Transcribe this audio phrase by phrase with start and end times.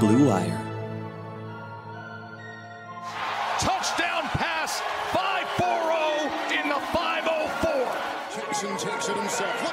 [0.00, 0.58] Blue Wire.
[3.58, 4.80] Touchdown pass,
[5.12, 7.70] 5-4-0 in the 504.
[8.34, 9.69] Jackson takes it himself.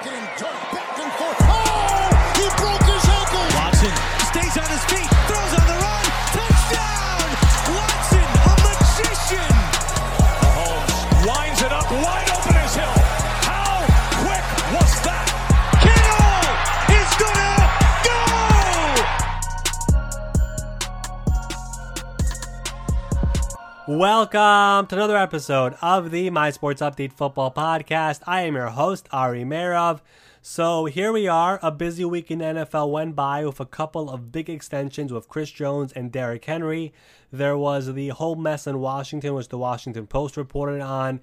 [23.98, 28.22] Welcome to another episode of the My Sports Update Football Podcast.
[28.28, 30.02] I am your host, Ari Meirov.
[30.40, 31.58] So here we are.
[31.64, 35.50] A busy week in NFL went by with a couple of big extensions with Chris
[35.50, 36.94] Jones and Derrick Henry.
[37.32, 41.20] There was the whole mess in Washington, which the Washington Post reported on.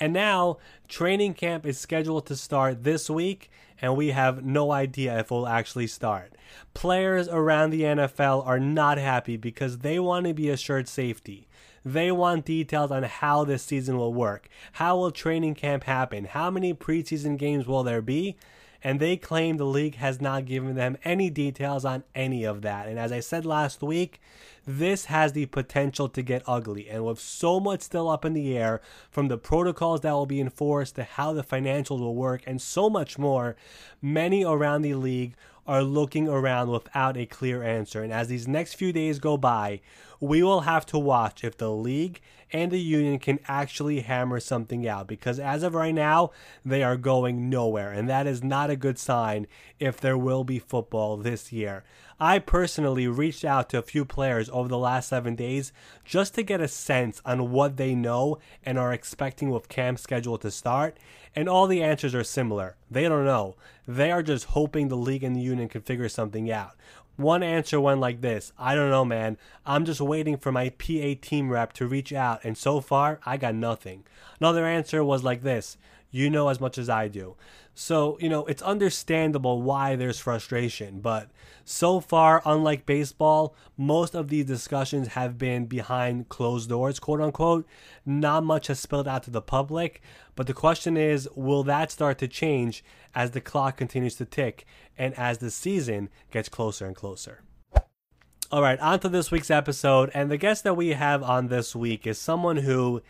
[0.00, 0.56] And now
[0.88, 3.50] training camp is scheduled to start this week,
[3.82, 6.32] and we have no idea if it will actually start.
[6.72, 11.48] Players around the NFL are not happy because they want to be assured safety.
[11.84, 14.48] They want details on how this season will work.
[14.72, 16.24] How will training camp happen?
[16.24, 18.36] How many preseason games will there be?
[18.86, 22.86] And they claim the league has not given them any details on any of that.
[22.86, 24.20] And as I said last week,
[24.66, 26.90] this has the potential to get ugly.
[26.90, 30.40] And with so much still up in the air, from the protocols that will be
[30.40, 33.56] enforced to how the financials will work, and so much more,
[34.02, 35.34] many around the league
[35.66, 38.02] are looking around without a clear answer.
[38.02, 39.80] And as these next few days go by,
[40.20, 42.20] we will have to watch if the league
[42.52, 46.30] and the union can actually hammer something out because as of right now,
[46.64, 47.90] they are going nowhere.
[47.90, 49.46] And that is not a good sign
[49.80, 51.84] if there will be football this year.
[52.20, 55.72] I personally reached out to a few players over the last seven days
[56.04, 60.38] just to get a sense on what they know and are expecting with camp schedule
[60.38, 60.96] to start.
[61.34, 62.76] And all the answers are similar.
[62.90, 63.56] They don't know.
[63.88, 66.76] They are just hoping the league and the union can figure something out.
[67.16, 69.36] One answer went like this I don't know, man.
[69.64, 73.36] I'm just waiting for my PA team rep to reach out, and so far, I
[73.36, 74.04] got nothing.
[74.40, 75.76] Another answer was like this
[76.10, 77.36] You know as much as I do.
[77.74, 81.30] So, you know, it's understandable why there's frustration, but
[81.64, 87.66] so far, unlike baseball, most of these discussions have been behind closed doors, quote unquote.
[88.06, 90.00] Not much has spilled out to the public,
[90.36, 92.84] but the question is will that start to change
[93.14, 97.42] as the clock continues to tick and as the season gets closer and closer?
[98.52, 100.12] All right, on to this week's episode.
[100.14, 103.02] And the guest that we have on this week is someone who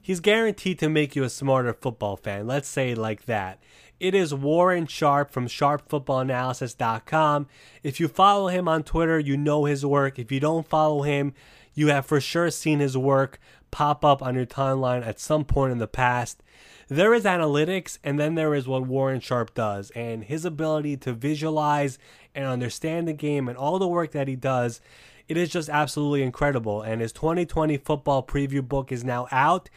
[0.00, 2.46] he's guaranteed to make you a smarter football fan.
[2.46, 3.60] Let's say like that.
[3.98, 7.46] It is Warren Sharp from sharpfootballanalysis.com.
[7.82, 10.18] If you follow him on Twitter, you know his work.
[10.18, 11.32] If you don't follow him,
[11.72, 13.40] you have for sure seen his work
[13.70, 16.42] pop up on your timeline at some point in the past.
[16.88, 21.14] There is analytics, and then there is what Warren Sharp does, and his ability to
[21.14, 21.98] visualize
[22.34, 24.82] and understand the game and all the work that he does.
[25.26, 26.82] It is just absolutely incredible.
[26.82, 29.68] And his 2020 football preview book is now out.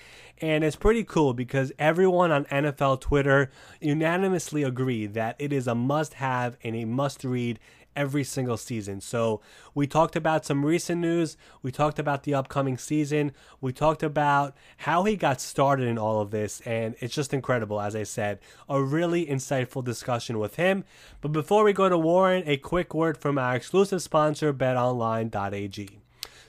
[0.41, 3.51] And it's pretty cool because everyone on NFL Twitter
[3.81, 7.59] unanimously agreed that it is a must have and a must read
[7.95, 9.01] every single season.
[9.01, 9.41] So
[9.75, 11.35] we talked about some recent news.
[11.61, 13.33] We talked about the upcoming season.
[13.59, 16.61] We talked about how he got started in all of this.
[16.61, 18.39] And it's just incredible, as I said.
[18.69, 20.85] A really insightful discussion with him.
[21.19, 25.99] But before we go to Warren, a quick word from our exclusive sponsor, betonline.ag.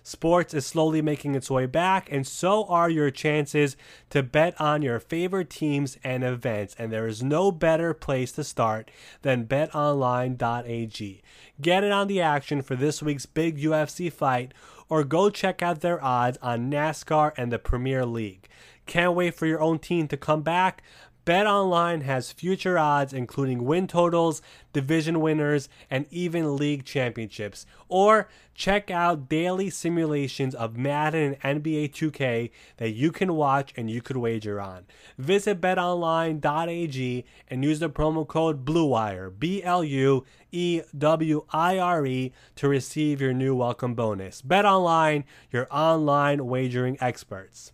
[0.03, 3.77] Sports is slowly making its way back, and so are your chances
[4.11, 6.75] to bet on your favorite teams and events.
[6.78, 8.91] And there is no better place to start
[9.22, 11.22] than betonline.ag.
[11.61, 14.53] Get in on the action for this week's big UFC fight,
[14.88, 18.49] or go check out their odds on NASCAR and the Premier League.
[18.87, 20.82] Can't wait for your own team to come back?
[21.26, 24.41] BetOnline has future odds including win totals,
[24.72, 27.66] division winners, and even league championships.
[27.88, 33.91] Or check out daily simulations of Madden and NBA 2K that you can watch and
[33.91, 34.86] you could wager on.
[35.19, 42.06] Visit betonline.ag and use the promo code BLUEWIRE, B L U E W I R
[42.06, 44.43] E, to receive your new welcome bonus.
[44.43, 47.73] BetOnline, your online wagering experts.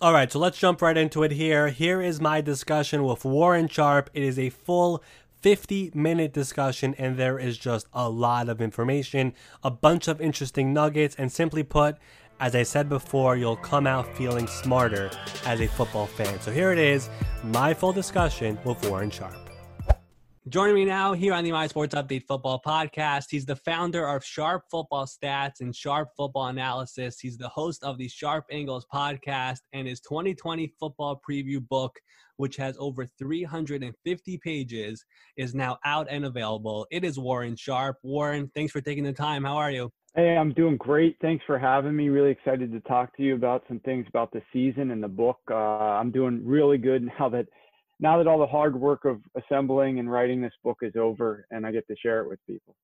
[0.00, 1.70] All right, so let's jump right into it here.
[1.70, 4.10] Here is my discussion with Warren Sharp.
[4.14, 5.02] It is a full
[5.40, 9.34] 50 minute discussion, and there is just a lot of information,
[9.64, 11.96] a bunch of interesting nuggets, and simply put,
[12.38, 15.10] as I said before, you'll come out feeling smarter
[15.44, 16.40] as a football fan.
[16.42, 17.10] So here it is
[17.42, 19.47] my full discussion with Warren Sharp.
[20.48, 24.24] Joining me now here on the My Sports Update Football Podcast, he's the founder of
[24.24, 27.20] Sharp Football Stats and Sharp Football Analysis.
[27.20, 31.98] He's the host of the Sharp Angles podcast and his 2020 football preview book,
[32.36, 35.04] which has over 350 pages,
[35.36, 36.86] is now out and available.
[36.90, 37.98] It is Warren Sharp.
[38.02, 39.44] Warren, thanks for taking the time.
[39.44, 39.92] How are you?
[40.14, 41.16] Hey, I'm doing great.
[41.20, 42.08] Thanks for having me.
[42.08, 45.40] Really excited to talk to you about some things about the season and the book.
[45.50, 47.48] Uh, I'm doing really good now that
[48.00, 51.66] now that all the hard work of assembling and writing this book is over and
[51.66, 52.74] I get to share it with people.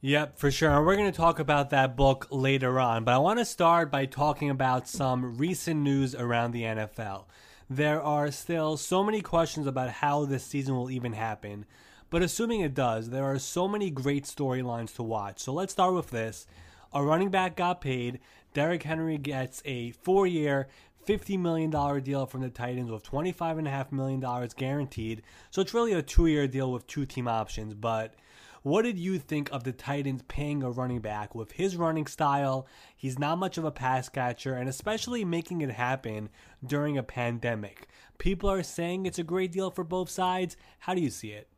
[0.00, 0.70] Yep, for sure.
[0.70, 3.02] And we're going to talk about that book later on.
[3.02, 7.24] But I want to start by talking about some recent news around the NFL.
[7.68, 11.66] There are still so many questions about how this season will even happen.
[12.10, 15.40] But assuming it does, there are so many great storylines to watch.
[15.40, 16.46] So let's start with this.
[16.92, 18.20] A running back got paid.
[18.54, 20.68] Derrick Henry gets a four year,
[21.08, 21.70] $50 million
[22.02, 25.22] deal from the Titans with $25.5 million guaranteed.
[25.50, 27.72] So it's really a two year deal with two team options.
[27.72, 28.14] But
[28.62, 32.66] what did you think of the Titans paying a running back with his running style?
[32.94, 36.28] He's not much of a pass catcher, and especially making it happen
[36.62, 37.88] during a pandemic.
[38.18, 40.58] People are saying it's a great deal for both sides.
[40.80, 41.48] How do you see it?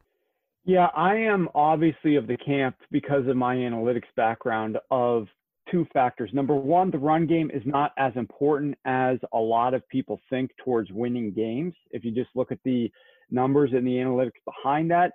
[0.65, 5.27] Yeah, I am obviously of the camp because of my analytics background of
[5.71, 6.31] two factors.
[6.33, 10.51] Number one, the run game is not as important as a lot of people think
[10.65, 11.75] towards winning games.
[11.91, 12.91] If you just look at the
[13.31, 15.13] numbers and the analytics behind that,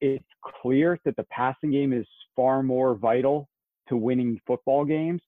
[0.00, 0.24] it's
[0.62, 3.48] clear that the passing game is far more vital
[3.88, 5.22] to winning football games.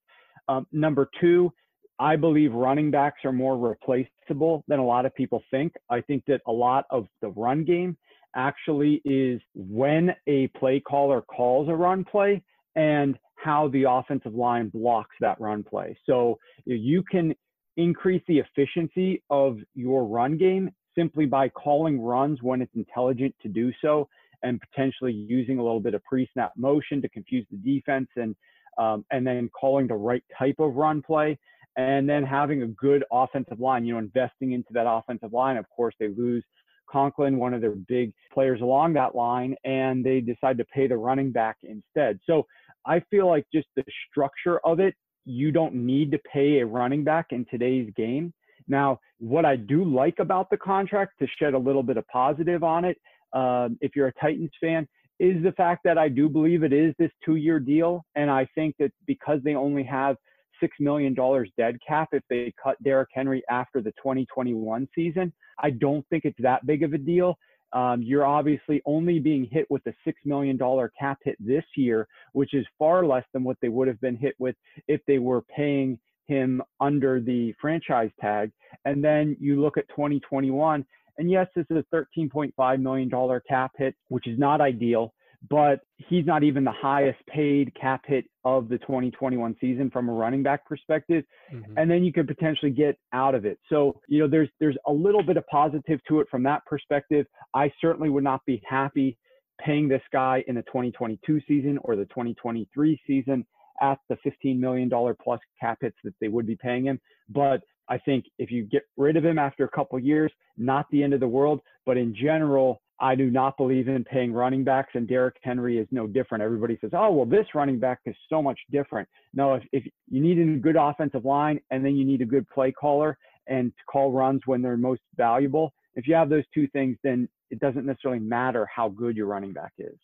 [0.49, 1.53] Um, number two,
[1.99, 5.75] I believe running backs are more replaceable than a lot of people think.
[5.91, 7.97] I think that a lot of the run game
[8.37, 12.43] actually is when a play caller calls a run play
[12.77, 15.97] and how the offensive line blocks that run play.
[16.07, 17.35] So you can
[17.77, 23.49] increase the efficiency of your run game simply by calling runs when it's intelligent to
[23.49, 24.09] do so
[24.43, 28.35] and potentially using a little bit of pre-snap motion to confuse the defense and
[28.79, 31.37] um, and then calling the right type of run play
[31.77, 35.57] and then having a good offensive line, you know, investing into that offensive line.
[35.57, 36.45] Of course, they lose
[36.91, 40.97] Conklin, one of their big players along that line, and they decide to pay the
[40.97, 42.19] running back instead.
[42.27, 42.47] So
[42.87, 44.95] I feel like just the structure of it,
[45.25, 48.33] you don't need to pay a running back in today's game.
[48.67, 52.63] Now, what I do like about the contract, to shed a little bit of positive
[52.63, 52.99] on it,
[53.33, 54.87] uh, if you're a Titans fan,
[55.21, 58.05] is the fact that I do believe it is this two year deal.
[58.15, 60.17] And I think that because they only have
[60.63, 61.15] $6 million
[61.57, 66.41] dead cap if they cut Derrick Henry after the 2021 season, I don't think it's
[66.41, 67.39] that big of a deal.
[67.73, 70.59] Um, you're obviously only being hit with a $6 million
[70.99, 74.35] cap hit this year, which is far less than what they would have been hit
[74.39, 74.57] with
[74.87, 78.51] if they were paying him under the franchise tag.
[78.85, 80.85] And then you look at 2021,
[81.19, 85.13] and yes, this is a $13.5 million cap hit, which is not ideal
[85.49, 90.13] but he's not even the highest paid cap hit of the 2021 season from a
[90.13, 91.25] running back perspective.
[91.53, 91.75] Mm-hmm.
[91.77, 93.59] And then you could potentially get out of it.
[93.69, 97.27] So, you know, there's there's a little bit of positive to it from that perspective.
[97.55, 99.17] I certainly would not be happy
[99.61, 103.47] paying this guy in the 2022 season or the 2023 season
[103.81, 104.91] at the $15 million
[105.23, 107.01] plus cap hits that they would be paying him.
[107.29, 111.03] But I think if you get rid of him after a couple years, not the
[111.03, 111.61] end of the world.
[111.87, 115.87] But in general, I do not believe in paying running backs, and Derrick Henry is
[115.91, 116.43] no different.
[116.43, 119.09] Everybody says, oh, well, this running back is so much different.
[119.35, 122.49] No, if, if you need a good offensive line and then you need a good
[122.49, 123.17] play caller
[123.47, 127.61] and call runs when they're most valuable, if you have those two things, then it
[127.61, 129.97] doesn't necessarily matter how good your running back is.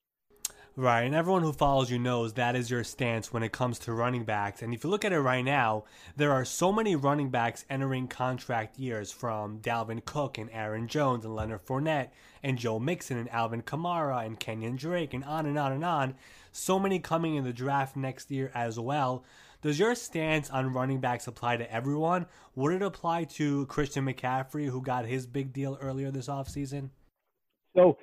[0.76, 3.92] Right, and everyone who follows you knows that is your stance when it comes to
[3.92, 4.60] running backs.
[4.60, 5.84] And if you look at it right now,
[6.16, 11.24] there are so many running backs entering contract years from Dalvin Cook and Aaron Jones
[11.24, 12.08] and Leonard Fournette
[12.42, 16.16] and Joe Mixon and Alvin Kamara and Kenyan Drake and on and on and on.
[16.50, 19.24] So many coming in the draft next year as well.
[19.62, 22.26] Does your stance on running backs apply to everyone?
[22.56, 26.90] Would it apply to Christian McCaffrey, who got his big deal earlier this offseason?
[27.76, 27.96] So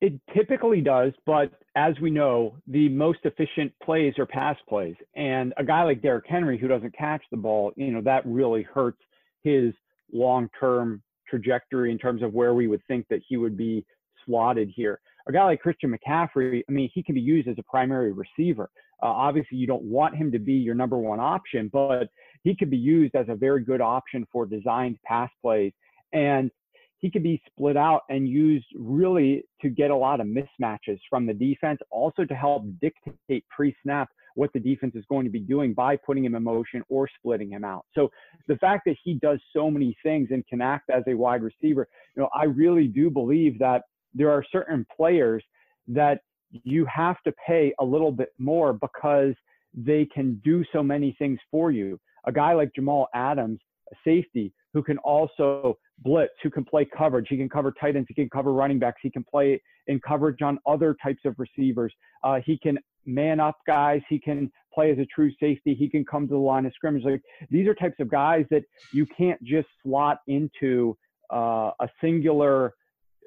[0.00, 4.96] it typically does, but as we know, the most efficient plays are pass plays.
[5.14, 8.62] And a guy like Derrick Henry who doesn't catch the ball, you know, that really
[8.62, 8.98] hurts
[9.42, 9.72] his
[10.12, 13.84] long-term trajectory in terms of where we would think that he would be
[14.24, 15.00] slotted here.
[15.28, 18.70] A guy like Christian McCaffrey, I mean, he can be used as a primary receiver.
[19.02, 22.08] Uh, obviously, you don't want him to be your number one option, but
[22.44, 25.72] he could be used as a very good option for designed pass plays.
[26.12, 26.50] And
[26.98, 31.26] he could be split out and used really to get a lot of mismatches from
[31.26, 35.72] the defense, also to help dictate pre-snap what the defense is going to be doing
[35.72, 37.84] by putting him in motion or splitting him out.
[37.94, 38.10] So
[38.48, 41.88] the fact that he does so many things and can act as a wide receiver,
[42.14, 43.82] you know, I really do believe that
[44.14, 45.42] there are certain players
[45.88, 49.34] that you have to pay a little bit more because
[49.74, 51.98] they can do so many things for you.
[52.26, 53.60] A guy like Jamal Adams,
[53.92, 57.28] a safety, who can also blitz, who can play coverage.
[57.30, 58.06] He can cover tight ends.
[58.08, 58.98] He can cover running backs.
[59.02, 61.94] He can play in coverage on other types of receivers.
[62.22, 64.02] Uh, he can man up guys.
[64.06, 65.74] He can play as a true safety.
[65.74, 67.04] He can come to the line of scrimmage.
[67.04, 70.94] Like these are types of guys that you can't just slot into
[71.32, 72.74] uh, a singular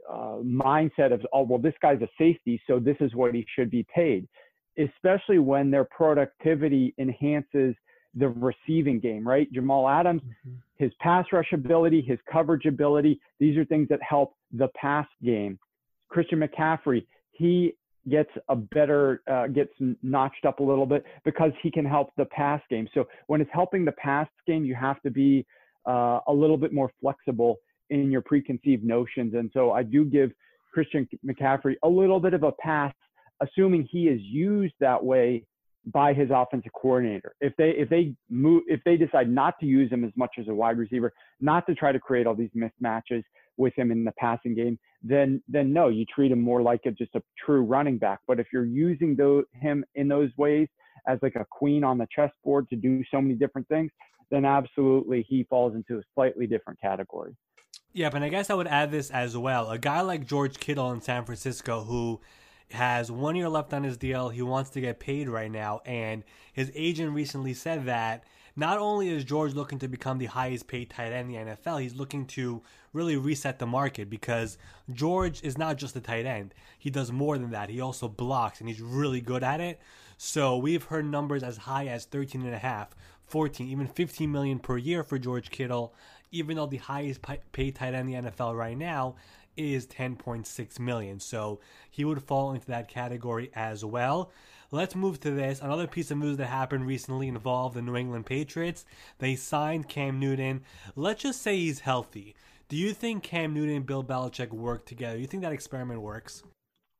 [0.07, 3.71] uh, mindset of, oh, well, this guy's a safety, so this is what he should
[3.71, 4.27] be paid,
[4.77, 7.73] especially when their productivity enhances–
[8.15, 9.51] the receiving game, right?
[9.51, 10.55] Jamal Adams, mm-hmm.
[10.79, 15.59] His pass rush ability, his coverage ability, these are things that help the pass game.
[16.07, 17.73] Christian McCaffrey, he
[18.09, 19.71] gets a better, uh, gets
[20.01, 22.87] notched up a little bit because he can help the pass game.
[22.93, 25.45] So when it's helping the pass game, you have to be
[25.85, 27.57] uh, a little bit more flexible
[27.89, 29.33] in your preconceived notions.
[29.33, 30.31] And so I do give
[30.73, 32.93] Christian McCaffrey a little bit of a pass,
[33.41, 35.43] assuming he is used that way
[35.91, 37.35] by his offensive coordinator.
[37.41, 40.47] If they if they move if they decide not to use him as much as
[40.47, 43.23] a wide receiver, not to try to create all these mismatches
[43.57, 46.91] with him in the passing game, then then no, you treat him more like a,
[46.91, 48.19] just a true running back.
[48.27, 50.67] But if you're using those, him in those ways
[51.07, 53.91] as like a queen on the chessboard to do so many different things,
[54.31, 57.35] then absolutely he falls into a slightly different category.
[57.93, 59.71] Yeah, but I guess I would add this as well.
[59.71, 62.21] A guy like George Kittle in San Francisco who
[62.71, 64.29] has one year left on his deal.
[64.29, 65.81] He wants to get paid right now.
[65.85, 66.23] And
[66.53, 68.23] his agent recently said that
[68.55, 71.81] not only is George looking to become the highest paid tight end in the NFL,
[71.81, 72.61] he's looking to
[72.93, 74.57] really reset the market because
[74.91, 76.53] George is not just a tight end.
[76.77, 77.69] He does more than that.
[77.69, 79.79] He also blocks and he's really good at it.
[80.17, 82.89] So we've heard numbers as high as 13 and a half,
[83.27, 85.93] 14, even 15 million per year for George Kittle,
[86.31, 87.21] even though the highest
[87.53, 89.15] paid tight end in the NFL right now
[89.59, 91.19] is 10.6 million.
[91.19, 94.31] So he would fall into that category as well.
[94.71, 95.61] Let's move to this.
[95.61, 98.85] Another piece of news that happened recently involved the New England Patriots.
[99.17, 100.61] They signed Cam Newton.
[100.95, 102.35] Let's just say he's healthy.
[102.67, 105.15] Do you think Cam Newton and Bill Belichick work together?
[105.15, 106.43] Do you think that experiment works?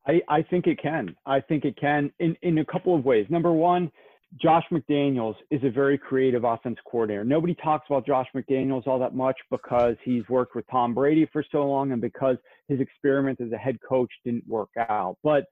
[0.08, 1.16] I, I think it can.
[1.28, 3.28] I think it can in, in a couple of ways.
[3.30, 3.92] Number one,
[4.38, 7.26] Josh McDaniels is a very creative offense coordinator.
[7.26, 11.44] Nobody talks about Josh McDaniels all that much because he's worked with Tom Brady for
[11.52, 15.18] so long and because his experiment as a head coach didn't work out.
[15.24, 15.46] But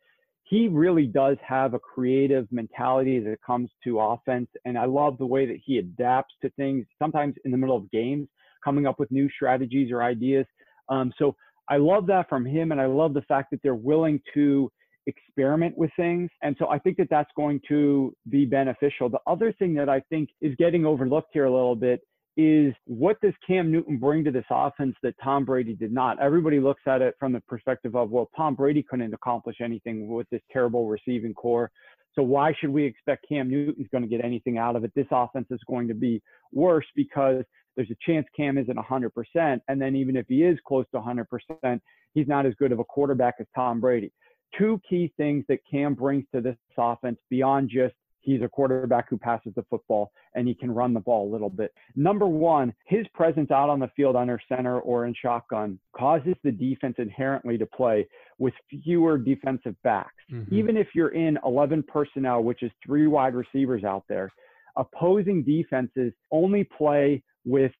[0.43, 4.47] he really does have a creative mentality as it comes to offense.
[4.63, 7.89] And I love the way that he adapts to things, sometimes in the middle of
[7.91, 8.27] games,
[8.63, 10.45] coming up with new strategies or ideas.
[10.87, 11.35] Um, so
[11.67, 12.71] I love that from him.
[12.71, 14.71] And I love the fact that they're willing to
[15.07, 16.29] experiment with things.
[16.43, 19.09] And so I think that that's going to be beneficial.
[19.09, 22.01] The other thing that I think is getting overlooked here a little bit
[22.35, 26.21] is what does Cam Newton bring to this offense that Tom Brady did not?
[26.21, 30.29] Everybody looks at it from the perspective of, well, Tom Brady couldn't accomplish anything with
[30.29, 31.71] this terrible receiving corps.
[32.13, 34.91] So why should we expect Cam Newton's going to get anything out of it?
[34.95, 36.21] This offense is going to be
[36.51, 37.43] worse because
[37.75, 39.59] there's a chance Cam isn't 100%.
[39.67, 41.79] And then even if he is close to 100%,
[42.13, 44.11] he's not as good of a quarterback as Tom Brady
[44.57, 47.95] two key things that Cam brings to this offense beyond just
[48.27, 51.49] he's a quarterback who passes the football and he can run the ball a little
[51.49, 51.73] bit.
[51.95, 56.51] Number one, his presence out on the field under center or in shotgun causes the
[56.51, 58.05] defense inherently to play
[58.37, 60.11] with fewer defensive backs.
[60.29, 60.53] Mm-hmm.
[60.53, 64.29] Even if you're in 11 personnel, which is three wide receivers out there,
[64.75, 67.71] opposing defenses only play with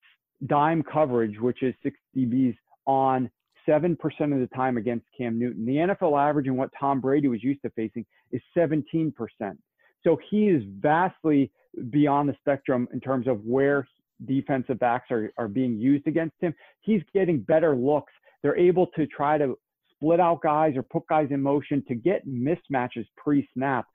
[0.46, 2.56] dime coverage, which is 6 DBs
[2.86, 3.30] on
[3.68, 3.98] 7%
[4.34, 5.66] of the time against Cam Newton.
[5.66, 9.14] The NFL average and what Tom Brady was used to facing is 17%.
[10.04, 11.52] So he is vastly
[11.90, 13.88] beyond the spectrum in terms of where
[14.26, 16.54] defensive backs are, are being used against him.
[16.82, 18.14] He's getting better looks.
[18.42, 19.58] They're able to try to
[19.94, 23.86] split out guys or put guys in motion to get mismatches pre snap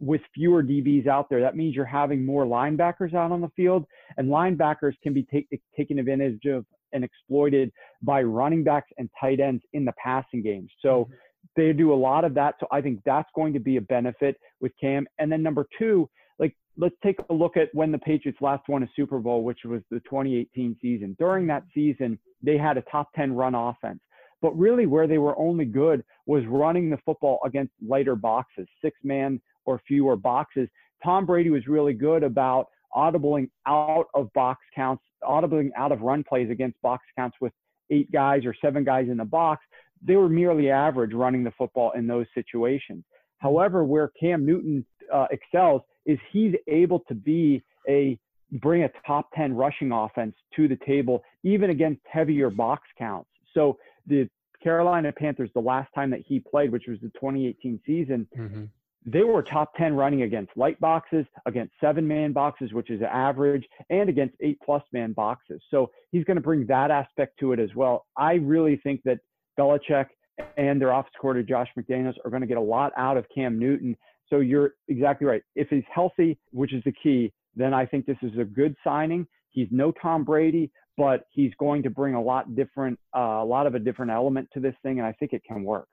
[0.00, 1.40] with fewer DBs out there.
[1.40, 3.84] That means you're having more linebackers out on the field,
[4.16, 9.40] and linebackers can be take, taken advantage of and exploited by running backs and tight
[9.40, 10.68] ends in the passing game.
[10.80, 11.12] So mm-hmm.
[11.56, 12.54] they do a lot of that.
[12.60, 15.06] So I think that's going to be a benefit with Cam.
[15.18, 18.82] And then number two, like let's take a look at when the Patriots last won
[18.82, 21.16] a Super Bowl, which was the 2018 season.
[21.18, 24.00] During that season, they had a top 10 run offense.
[24.40, 28.96] But really, where they were only good was running the football against lighter boxes, six
[29.02, 30.66] man or fewer boxes.
[31.04, 36.24] Tom Brady was really good about audibling out of box counts, audibling out of run
[36.24, 37.52] plays against box counts with
[37.90, 39.62] eight guys or seven guys in the box.
[40.02, 43.04] They were merely average running the football in those situations.
[43.38, 48.18] However, where Cam Newton uh, excels is he's able to be a
[48.52, 53.28] bring a top 10 rushing offense to the table, even against heavier box counts.
[53.52, 54.30] So the
[54.62, 58.64] Carolina Panthers, the last time that he played, which was the 2018 season, Mm-hmm.
[59.06, 63.66] They were top 10 running against light boxes, against seven man boxes, which is average,
[63.90, 65.62] and against eight plus man boxes.
[65.70, 68.06] So he's going to bring that aspect to it as well.
[68.16, 69.20] I really think that
[69.58, 70.06] Belichick
[70.56, 73.58] and their office coordinator, Josh McDaniels, are going to get a lot out of Cam
[73.58, 73.96] Newton.
[74.28, 75.42] So you're exactly right.
[75.54, 79.26] If he's healthy, which is the key, then I think this is a good signing.
[79.50, 83.66] He's no Tom Brady, but he's going to bring a lot different, uh, a lot
[83.66, 85.88] of a different element to this thing, and I think it can work.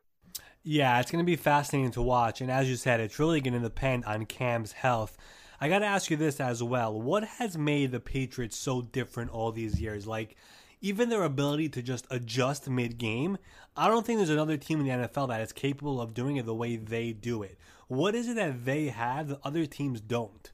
[0.68, 2.42] Yeah, it's going to be fascinating to watch.
[2.42, 5.16] And as you said, it's really going to depend on Cam's health.
[5.62, 7.00] I got to ask you this as well.
[7.00, 10.08] What has made the Patriots so different all these years?
[10.08, 10.36] Like,
[10.82, 13.38] even their ability to just adjust mid game,
[13.78, 16.48] I don't think there's another team in the NFL that is capable of doing it
[16.48, 17.60] the way they do it.
[17.88, 20.52] What is it that they have that other teams don't?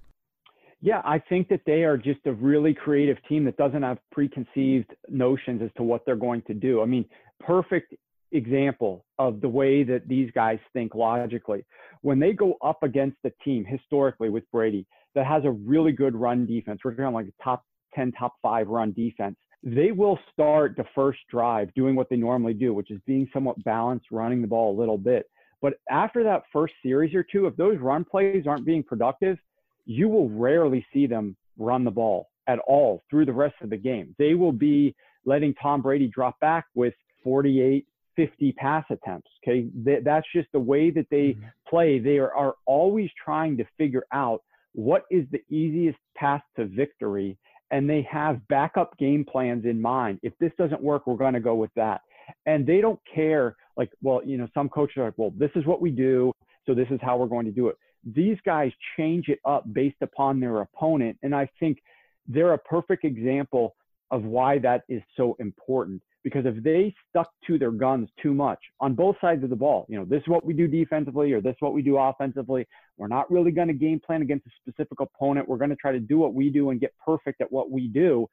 [0.81, 4.93] Yeah, I think that they are just a really creative team that doesn't have preconceived
[5.07, 6.81] notions as to what they're going to do.
[6.81, 7.05] I mean,
[7.39, 7.93] perfect
[8.31, 11.65] example of the way that these guys think logically.
[12.01, 14.85] When they go up against a team historically with Brady
[15.15, 17.63] that has a really good run defense, we're talking like a top
[17.95, 22.53] 10, top five run defense, they will start the first drive doing what they normally
[22.53, 25.25] do, which is being somewhat balanced, running the ball a little bit.
[25.61, 29.37] But after that first series or two, if those run plays aren't being productive,
[29.85, 33.77] you will rarely see them run the ball at all through the rest of the
[33.77, 34.15] game.
[34.17, 34.95] They will be
[35.25, 37.85] letting Tom Brady drop back with 48,
[38.15, 39.29] 50 pass attempts.
[39.43, 39.67] Okay.
[40.03, 41.45] That's just the way that they mm-hmm.
[41.67, 41.99] play.
[41.99, 47.37] They are, are always trying to figure out what is the easiest path to victory.
[47.71, 50.19] And they have backup game plans in mind.
[50.23, 52.01] If this doesn't work, we're going to go with that.
[52.45, 55.65] And they don't care, like, well, you know, some coaches are like, well, this is
[55.65, 56.33] what we do.
[56.65, 60.01] So this is how we're going to do it these guys change it up based
[60.01, 61.17] upon their opponent.
[61.23, 61.79] And I think
[62.27, 63.75] they're a perfect example
[64.09, 66.01] of why that is so important.
[66.23, 69.85] Because if they stuck to their guns too much on both sides of the ball,
[69.89, 72.67] you know, this is what we do defensively or this is what we do offensively,
[72.97, 75.49] we're not really going to game plan against a specific opponent.
[75.49, 77.87] We're going to try to do what we do and get perfect at what we
[77.87, 78.27] do.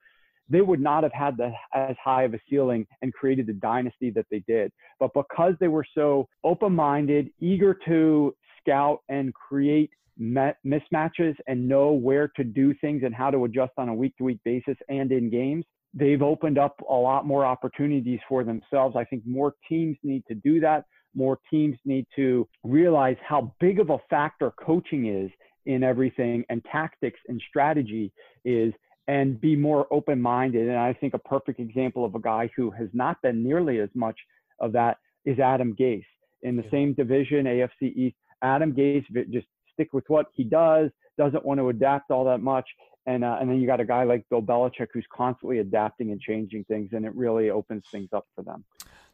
[0.51, 4.11] They would not have had the, as high of a ceiling and created the dynasty
[4.11, 4.73] that they did.
[4.99, 9.91] But because they were so open minded, eager to scout and create
[10.21, 14.25] mismatches and know where to do things and how to adjust on a week to
[14.25, 15.65] week basis and in games.
[15.95, 18.97] They've opened up a lot more opportunities for themselves.
[18.97, 20.85] I think more teams need to do that.
[21.15, 25.31] More teams need to realize how big of a factor coaching is
[25.67, 28.13] in everything and tactics and strategy
[28.45, 28.73] is
[29.09, 30.69] and be more open minded.
[30.69, 33.89] And I think a perfect example of a guy who has not been nearly as
[33.95, 34.19] much
[34.61, 36.05] of that is Adam Gase.
[36.43, 41.45] In the same division, AFC East, Adam Gase just stick with what he does, doesn't
[41.45, 42.67] want to adapt all that much.
[43.07, 46.21] And, uh, and then you got a guy like Bill Belichick who's constantly adapting and
[46.21, 48.65] changing things, and it really opens things up for them.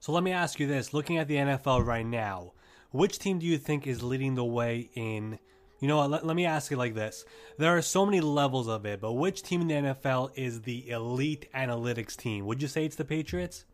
[0.00, 2.52] So let me ask you this: Looking at the NFL right now,
[2.90, 5.38] which team do you think is leading the way in?
[5.80, 6.10] You know what?
[6.10, 7.24] Let, let me ask you like this:
[7.56, 10.90] There are so many levels of it, but which team in the NFL is the
[10.90, 12.46] elite analytics team?
[12.46, 13.64] Would you say it's the Patriots?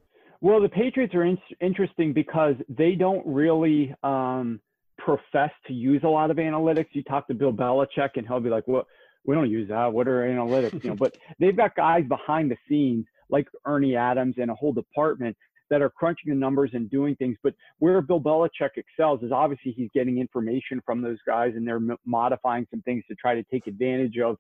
[0.42, 3.94] Well, the Patriots are in- interesting because they don't really.
[4.02, 4.60] Um,
[5.04, 6.88] profess to use a lot of analytics.
[6.92, 8.86] You talk to Bill Belichick, and he'll be like, "Well,
[9.24, 9.92] we don't use that.
[9.92, 14.36] What are analytics?" You know, but they've got guys behind the scenes like Ernie Adams
[14.38, 15.36] and a whole department
[15.70, 17.36] that are crunching the numbers and doing things.
[17.42, 21.80] But where Bill Belichick excels is obviously he's getting information from those guys, and they're
[22.04, 24.36] modifying some things to try to take advantage of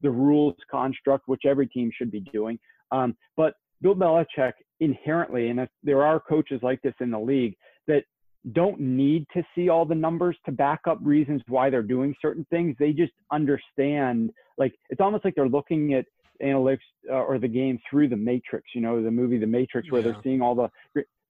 [0.00, 2.58] the rules construct, which every team should be doing.
[2.92, 7.56] Um, but Bill Belichick inherently, and there are coaches like this in the league,
[7.88, 8.04] that
[8.52, 12.46] don't need to see all the numbers to back up reasons why they're doing certain
[12.50, 12.76] things.
[12.78, 16.06] They just understand, like, it's almost like they're looking at
[16.42, 16.78] analytics
[17.10, 20.12] uh, or the game through the Matrix, you know, the movie The Matrix, where yeah.
[20.12, 20.70] they're seeing all the,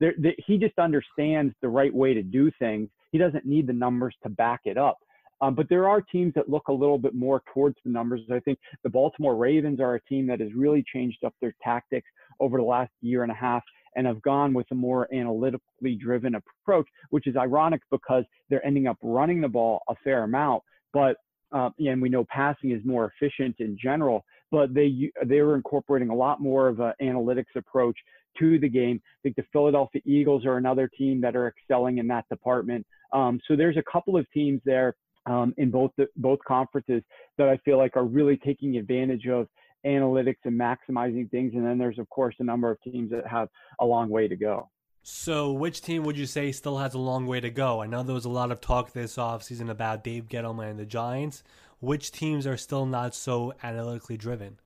[0.00, 2.88] they're, they, he just understands the right way to do things.
[3.10, 4.98] He doesn't need the numbers to back it up.
[5.40, 8.20] Um, but there are teams that look a little bit more towards the numbers.
[8.30, 12.08] I think the Baltimore Ravens are a team that has really changed up their tactics
[12.40, 13.62] over the last year and a half
[13.96, 18.86] and have gone with a more analytically driven approach, which is ironic because they're ending
[18.86, 20.62] up running the ball a fair amount.
[20.92, 21.16] But
[21.50, 26.10] uh, and we know passing is more efficient in general, but they they were incorporating
[26.10, 27.96] a lot more of an analytics approach
[28.38, 29.00] to the game.
[29.04, 32.86] I think the Philadelphia Eagles are another team that are excelling in that department.
[33.12, 34.94] Um, so there's a couple of teams there
[35.26, 37.02] um, in both the, both conferences
[37.36, 39.48] that I feel like are really taking advantage of
[39.86, 41.54] analytics and maximizing things.
[41.54, 43.48] And then there's, of course, a number of teams that have
[43.80, 44.68] a long way to go.
[45.02, 47.80] So, which team would you say still has a long way to go?
[47.80, 50.84] I know there was a lot of talk this offseason about Dave Gettleman and the
[50.84, 51.42] Giants.
[51.80, 54.58] Which teams are still not so analytically driven?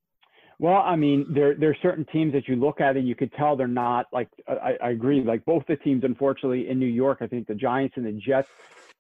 [0.59, 3.33] Well, I mean, there there are certain teams that you look at and you could
[3.35, 4.29] tell they're not like.
[4.49, 5.23] I, I agree.
[5.23, 8.49] Like both the teams, unfortunately, in New York, I think the Giants and the Jets,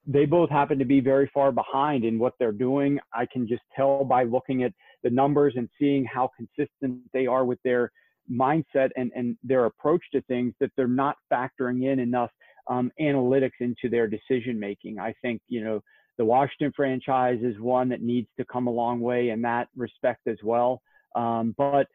[0.07, 2.99] they both happen to be very far behind in what they're doing.
[3.15, 4.73] I can just tell by looking at
[5.03, 7.91] the numbers and seeing how consistent they are with their
[8.31, 12.31] mindset and and their approach to things that they're not factoring in enough
[12.69, 14.99] um, analytics into their decision making.
[14.99, 15.81] I think you know
[16.19, 20.27] the Washington franchise is one that needs to come a long way in that respect
[20.27, 20.81] as well.
[21.15, 21.87] Um, but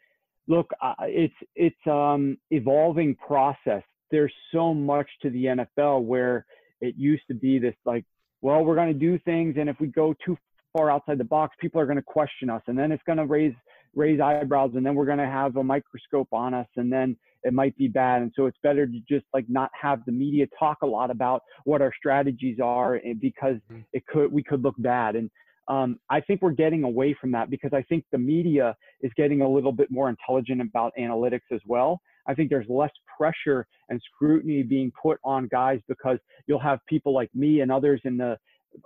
[0.47, 3.83] look, uh, it's it's um, evolving process.
[4.11, 6.45] There's so much to the NFL where
[6.81, 8.05] it used to be this like,
[8.41, 10.37] well, we're going to do things, and if we go too
[10.77, 13.25] far outside the box, people are going to question us, and then it's going to
[13.25, 13.53] raise
[13.95, 17.53] raise eyebrows, and then we're going to have a microscope on us, and then it
[17.53, 18.21] might be bad.
[18.21, 21.41] And so it's better to just like not have the media talk a lot about
[21.63, 23.79] what our strategies are, because mm-hmm.
[23.93, 25.15] it could we could look bad.
[25.15, 25.29] And
[25.67, 29.41] um, I think we're getting away from that because I think the media is getting
[29.41, 31.99] a little bit more intelligent about analytics as well.
[32.27, 37.13] I think there's less pressure and scrutiny being put on guys because you'll have people
[37.13, 38.37] like me and others in the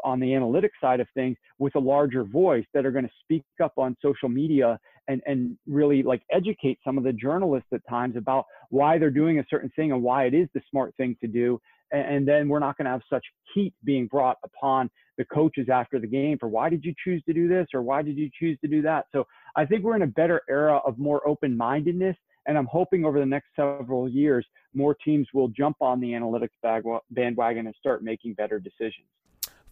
[0.03, 3.43] on the analytics side of things with a larger voice that are going to speak
[3.61, 8.15] up on social media and and really like educate some of the journalists at times
[8.15, 11.27] about why they're doing a certain thing and why it is the smart thing to
[11.27, 11.59] do.
[11.93, 15.99] And, then we're not going to have such heat being brought upon the coaches after
[15.99, 17.67] the game for why did you choose to do this?
[17.73, 19.07] or why did you choose to do that?
[19.11, 22.15] So i think we're in a better era of more open-mindedness
[22.47, 26.93] and i'm hoping over the next several years more teams will jump on the analytics
[27.11, 29.07] bandwagon and start making better decisions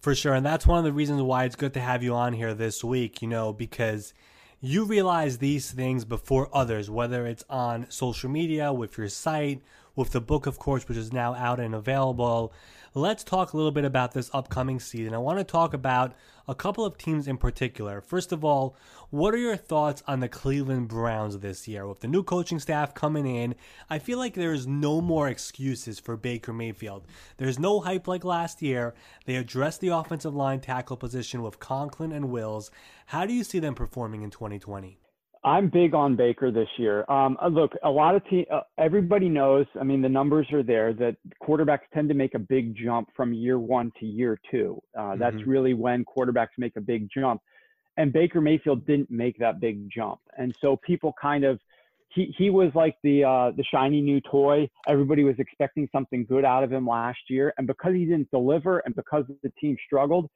[0.01, 0.33] for sure.
[0.33, 2.83] And that's one of the reasons why it's good to have you on here this
[2.83, 4.13] week, you know, because
[4.61, 9.61] you realize these things before others, whether it's on social media, with your site,
[9.99, 12.53] with the book, of course, which is now out and available.
[12.95, 15.13] Let's talk a little bit about this upcoming season.
[15.13, 16.15] I want to talk about
[16.47, 17.99] a couple of teams in particular.
[17.99, 18.77] First of all,
[19.09, 21.85] what are your thoughts on the Cleveland Browns this year?
[21.85, 23.55] With the new coaching staff coming in,
[23.89, 27.05] I feel like there's no more excuses for Baker Mayfield.
[27.35, 28.95] There's no hype like last year.
[29.25, 32.71] They addressed the offensive line tackle position with Conklin and Wills.
[33.07, 34.97] How do you see them performing in 2020?
[35.43, 37.05] I'm big on Baker this year.
[37.09, 39.65] Um, uh, look, a lot of team, uh, everybody knows.
[39.79, 43.31] I mean, the numbers are there that quarterbacks tend to make a big jump from
[43.33, 44.81] year one to year two.
[44.97, 45.19] Uh, mm-hmm.
[45.19, 47.41] That's really when quarterbacks make a big jump.
[47.95, 51.59] And Baker Mayfield didn't make that big jump, and so people kind of
[52.09, 54.69] he he was like the uh, the shiny new toy.
[54.87, 58.79] Everybody was expecting something good out of him last year, and because he didn't deliver,
[58.79, 60.29] and because the team struggled,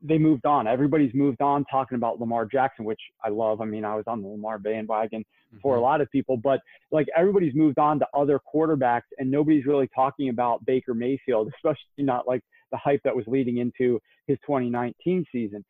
[0.00, 0.66] they moved on.
[0.66, 3.60] Everybody's moved on talking about Lamar Jackson, which I love.
[3.60, 5.58] I mean, I was on the Lamar bandwagon mm-hmm.
[5.60, 6.60] for a lot of people, but
[6.92, 11.82] like everybody's moved on to other quarterbacks and nobody's really talking about Baker Mayfield, especially
[11.98, 15.64] not like the hype that was leading into his 2019 season.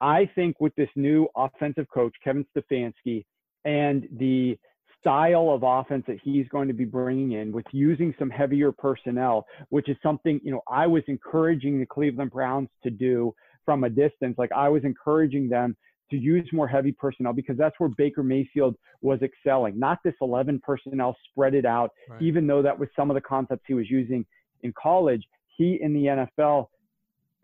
[0.00, 3.24] I think with this new offensive coach, Kevin Stefanski,
[3.64, 4.56] and the
[5.00, 9.46] style of offense that he's going to be bringing in with using some heavier personnel,
[9.70, 13.34] which is something, you know, I was encouraging the Cleveland Browns to do
[13.68, 14.34] from a distance.
[14.38, 15.76] Like I was encouraging them
[16.10, 19.78] to use more heavy personnel because that's where Baker Mayfield was excelling.
[19.78, 22.22] Not this 11 personnel spread it out, right.
[22.22, 24.24] even though that was some of the concepts he was using
[24.62, 25.22] in college.
[25.54, 26.68] He in the NFL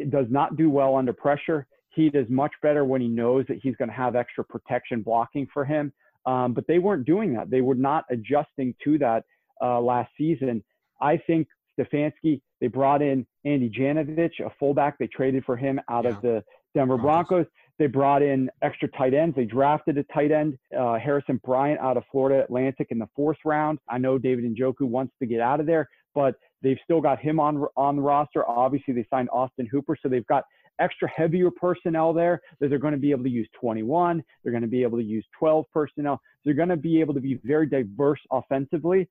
[0.08, 1.66] does not do well under pressure.
[1.90, 5.46] He does much better when he knows that he's going to have extra protection blocking
[5.52, 5.92] for him.
[6.24, 7.50] Um, but they weren't doing that.
[7.50, 9.24] They were not adjusting to that
[9.60, 10.64] uh, last season.
[11.02, 14.98] I think Stefanski, they brought in Andy Janovich, a fullback.
[14.98, 16.10] They traded for him out yeah.
[16.10, 17.46] of the Denver Broncos.
[17.78, 19.34] They brought in extra tight ends.
[19.34, 23.38] They drafted a tight end, uh, Harrison Bryant out of Florida Atlantic in the fourth
[23.44, 23.78] round.
[23.88, 27.40] I know David Njoku wants to get out of there, but they've still got him
[27.40, 28.48] on on the roster.
[28.48, 30.44] Obviously, they signed Austin Hooper, so they've got
[30.80, 34.22] extra heavier personnel there that they're going to be able to use 21.
[34.42, 36.20] They're going to be able to use 12 personnel.
[36.44, 39.08] They're going to be able to be very diverse offensively.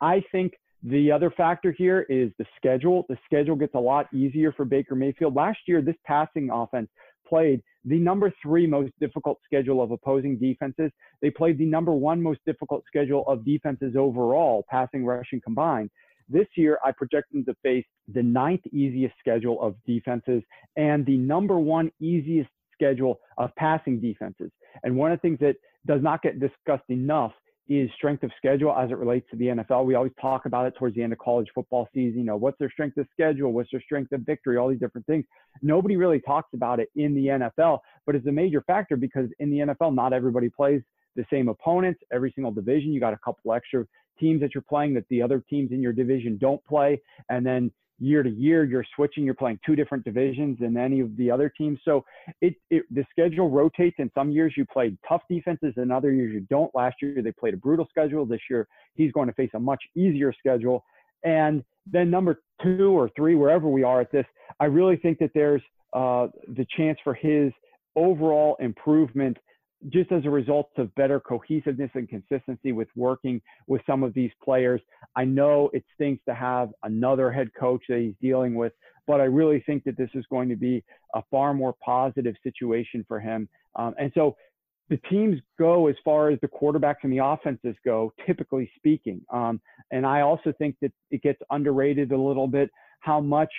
[0.00, 3.06] I think the other factor here is the schedule.
[3.08, 5.34] The schedule gets a lot easier for Baker Mayfield.
[5.34, 6.88] Last year, this passing offense
[7.26, 10.90] played the number three most difficult schedule of opposing defenses.
[11.20, 15.90] They played the number one most difficult schedule of defenses overall, passing, rushing combined.
[16.28, 20.42] This year, I project them to face the ninth easiest schedule of defenses
[20.76, 24.50] and the number one easiest schedule of passing defenses.
[24.82, 27.32] And one of the things that does not get discussed enough
[27.68, 29.84] is strength of schedule as it relates to the NFL.
[29.84, 32.20] We always talk about it towards the end of college football season.
[32.20, 33.52] You know, what's their strength of schedule?
[33.52, 34.56] What's their strength of victory?
[34.56, 35.24] All these different things.
[35.62, 39.50] Nobody really talks about it in the NFL, but it's a major factor because in
[39.50, 40.82] the NFL, not everybody plays
[41.14, 42.00] the same opponents.
[42.12, 43.86] Every single division, you got a couple extra
[44.18, 47.00] teams that you're playing that the other teams in your division don't play.
[47.28, 51.16] And then year to year, you're switching, you're playing two different divisions than any of
[51.16, 51.78] the other teams.
[51.84, 52.04] So
[52.40, 53.96] it, it the schedule rotates.
[53.98, 56.74] In some years you play tough defenses, and other years you don't.
[56.74, 58.26] Last year they played a brutal schedule.
[58.26, 60.84] This year he's going to face a much easier schedule.
[61.24, 64.26] And then number two or three, wherever we are at this,
[64.60, 67.52] I really think that there's uh, the chance for his
[67.96, 69.36] overall improvement
[69.88, 74.30] just as a result of better cohesiveness and consistency with working with some of these
[74.42, 74.80] players.
[75.16, 78.72] I know it stinks to have another head coach that he's dealing with,
[79.06, 83.04] but I really think that this is going to be a far more positive situation
[83.08, 83.48] for him.
[83.76, 84.36] Um, and so
[84.88, 89.20] the teams go as far as the quarterbacks and the offenses go, typically speaking.
[89.32, 93.50] Um, and I also think that it gets underrated a little bit how much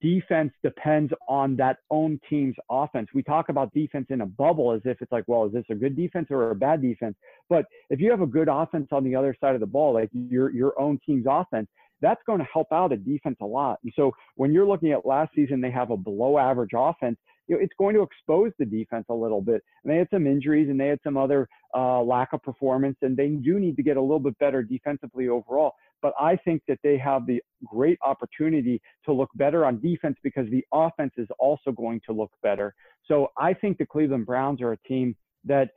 [0.00, 3.08] defense depends on that own team's offense.
[3.14, 5.74] We talk about defense in a bubble as if it's like, well, is this a
[5.74, 7.16] good defense or a bad defense?
[7.48, 10.10] But if you have a good offense on the other side of the ball, like
[10.12, 11.68] your your own team's offense,
[12.02, 13.78] that's going to help out a defense a lot.
[13.84, 17.16] And so when you're looking at last season, they have a below average offense.
[17.46, 19.62] You know, it's going to expose the defense a little bit.
[19.82, 23.16] And they had some injuries and they had some other uh, lack of performance, and
[23.16, 25.72] they do need to get a little bit better defensively overall.
[26.02, 30.48] But I think that they have the great opportunity to look better on defense because
[30.50, 32.74] the offense is also going to look better.
[33.06, 35.70] So I think the Cleveland Browns are a team that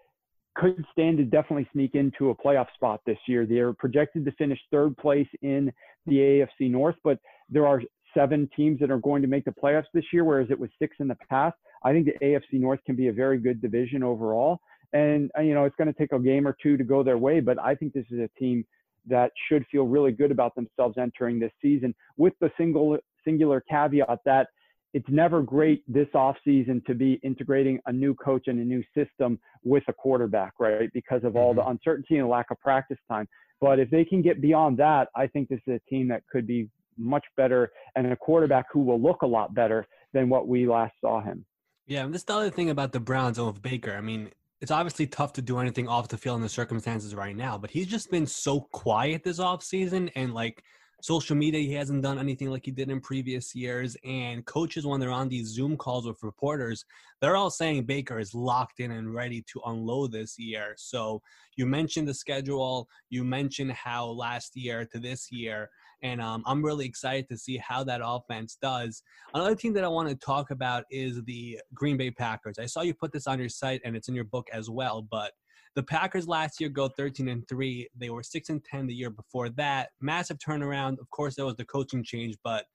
[0.55, 3.45] could stand to definitely sneak into a playoff spot this year.
[3.45, 5.71] They're projected to finish third place in
[6.05, 7.81] the AFC North, but there are
[8.15, 10.95] seven teams that are going to make the playoffs this year, whereas it was six
[10.99, 11.55] in the past.
[11.83, 14.59] I think the AFC North can be a very good division overall.
[14.93, 17.17] And, uh, you know, it's going to take a game or two to go their
[17.17, 18.65] way, but I think this is a team
[19.07, 24.19] that should feel really good about themselves entering this season with the single singular caveat
[24.25, 24.47] that
[24.95, 29.37] it's never great this offseason to be integrating a new coach and a new system
[29.61, 30.89] with a quarterback, right?
[30.93, 31.59] Because of all mm-hmm.
[31.59, 33.27] the uncertainty and lack of practice time.
[33.61, 36.45] But if they can get beyond that, I think this is a team that could
[36.45, 40.67] be much better and a quarterback who will look a lot better than what we
[40.67, 41.45] last saw him.
[41.87, 43.93] Yeah, and this is the other thing about the Browns with Baker.
[43.93, 47.35] I mean, it's obviously tough to do anything off the field in the circumstances right
[47.35, 50.63] now, but he's just been so quiet this offseason and like
[51.01, 54.99] social media he hasn't done anything like he did in previous years and coaches when
[54.99, 56.85] they're on these zoom calls with reporters
[57.21, 61.21] they're all saying baker is locked in and ready to unload this year so
[61.55, 65.69] you mentioned the schedule you mentioned how last year to this year
[66.01, 69.01] and um, I'm really excited to see how that offense does.
[69.33, 72.59] Another team that I want to talk about is the Green Bay Packers.
[72.59, 75.01] I saw you put this on your site, and it's in your book as well.
[75.09, 75.31] But
[75.75, 77.87] the Packers last year go 13 and three.
[77.95, 79.89] They were six and 10 the year before that.
[80.01, 80.99] Massive turnaround.
[80.99, 82.65] Of course, there was the coaching change, but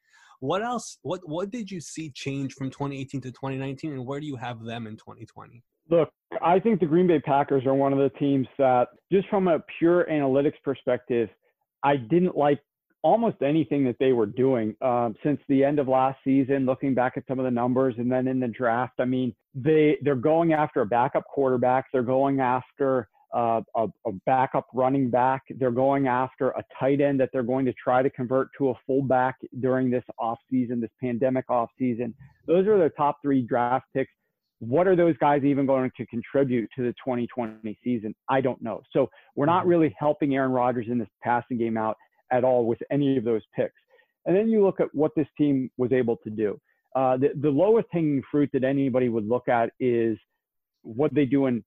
[0.41, 0.99] what else?
[1.03, 4.63] What what did you see change from 2018 to 2019, and where do you have
[4.65, 5.63] them in 2020?
[5.91, 6.11] Look,
[6.43, 9.59] I think the Green Bay Packers are one of the teams that, just from a
[9.79, 11.29] pure analytics perspective,
[11.83, 12.61] I didn't like
[13.03, 16.65] almost anything that they were doing um, since the end of last season.
[16.65, 19.99] Looking back at some of the numbers, and then in the draft, I mean, they
[20.03, 21.87] they're going after a backup quarterback.
[21.93, 25.43] They're going after uh, a, a, backup running back.
[25.51, 28.75] They're going after a tight end that they're going to try to convert to a
[28.87, 32.13] fullback during this offseason, this pandemic offseason.
[32.47, 34.11] Those are the top three draft picks.
[34.59, 38.15] What are those guys even going to contribute to the 2020 season?
[38.29, 38.83] I don't know.
[38.93, 39.71] So we're not mm-hmm.
[39.71, 41.97] really helping Aaron Rodgers in this passing game out
[42.33, 43.75] at all with any of those picks.
[44.27, 46.61] And then you look at what this team was able to do.
[46.95, 50.19] Uh, the, the lowest hanging fruit that anybody would look at is
[50.83, 51.63] what they do in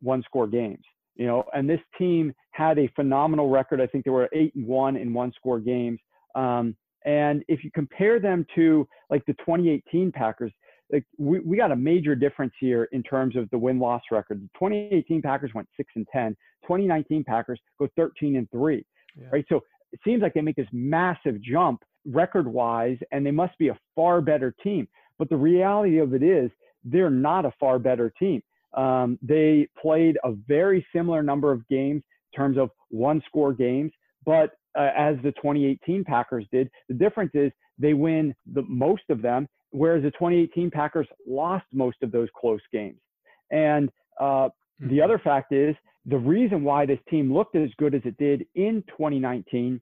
[0.00, 0.84] one score games.
[1.16, 3.80] You know, and this team had a phenomenal record.
[3.80, 5.98] I think they were eight and one in one score games.
[6.36, 10.52] Um, and if you compare them to like the 2018 Packers,
[10.92, 14.40] like we, we got a major difference here in terms of the win loss record.
[14.40, 16.36] The 2018 Packers went six and 10.
[16.62, 18.84] 2019 Packers go 13 and three.
[19.16, 19.26] Yeah.
[19.32, 19.44] Right.
[19.48, 19.60] So
[19.92, 23.78] it seems like they make this massive jump record wise, and they must be a
[23.94, 24.88] far better team.
[25.18, 26.50] But the reality of it is,
[26.84, 28.42] they're not a far better team.
[28.74, 33.92] Um, they played a very similar number of games in terms of one score games,
[34.24, 39.22] but uh, as the 2018 Packers did, the difference is they win the most of
[39.22, 42.98] them, whereas the 2018 Packers lost most of those close games.
[43.50, 43.90] And
[44.20, 44.88] uh, mm-hmm.
[44.90, 45.74] the other fact is
[46.06, 49.80] the reason why this team looked as good as it did in 2019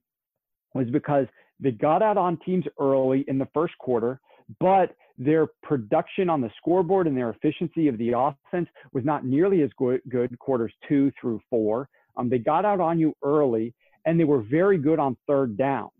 [0.74, 1.26] was because
[1.60, 4.20] they got out on teams early in the first quarter,
[4.60, 9.62] but their production on the scoreboard and their efficiency of the offense was not nearly
[9.62, 11.88] as good, good quarters two through four.
[12.16, 15.90] Um, they got out on you early, and they were very good on third downs.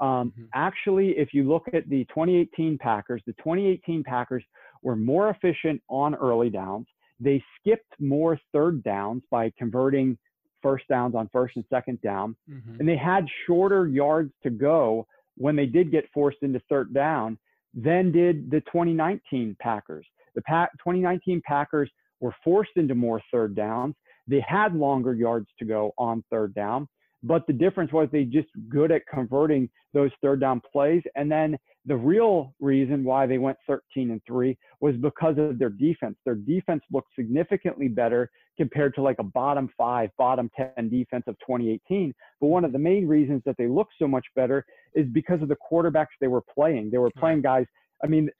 [0.00, 0.44] Um, mm-hmm.
[0.54, 4.44] Actually, if you look at the 2018 Packers, the 2018 Packers
[4.82, 6.86] were more efficient on early downs.
[7.18, 10.16] They skipped more third downs by converting
[10.62, 12.76] first downs on first and second down, mm-hmm.
[12.78, 17.38] and they had shorter yards to go when they did get forced into third down
[17.74, 20.06] than did the 2019 Packers.
[20.34, 23.94] The 2019 Packers were forced into more third downs.
[24.26, 26.88] They had longer yards to go on third down,
[27.22, 31.02] but the difference was they just good at converting those third down plays.
[31.16, 31.56] And then
[31.86, 36.16] the real reason why they went 13 and 3 was because of their defense.
[36.24, 41.36] Their defense looked significantly better compared to like a bottom 5, bottom 10 defense of
[41.40, 42.14] 2018.
[42.40, 45.48] But one of the main reasons that they looked so much better is because of
[45.48, 46.90] the quarterbacks they were playing.
[46.90, 47.66] They were playing guys
[48.02, 48.30] I mean,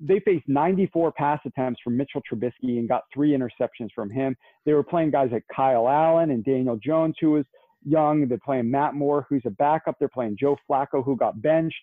[0.00, 4.36] they faced 94 pass attempts from Mitchell Trubisky and got three interceptions from him.
[4.64, 7.44] They were playing guys like Kyle Allen and Daniel Jones, who was
[7.88, 8.28] young.
[8.28, 9.96] They're playing Matt Moore, who's a backup.
[9.98, 11.76] They're playing Joe Flacco, who got benched.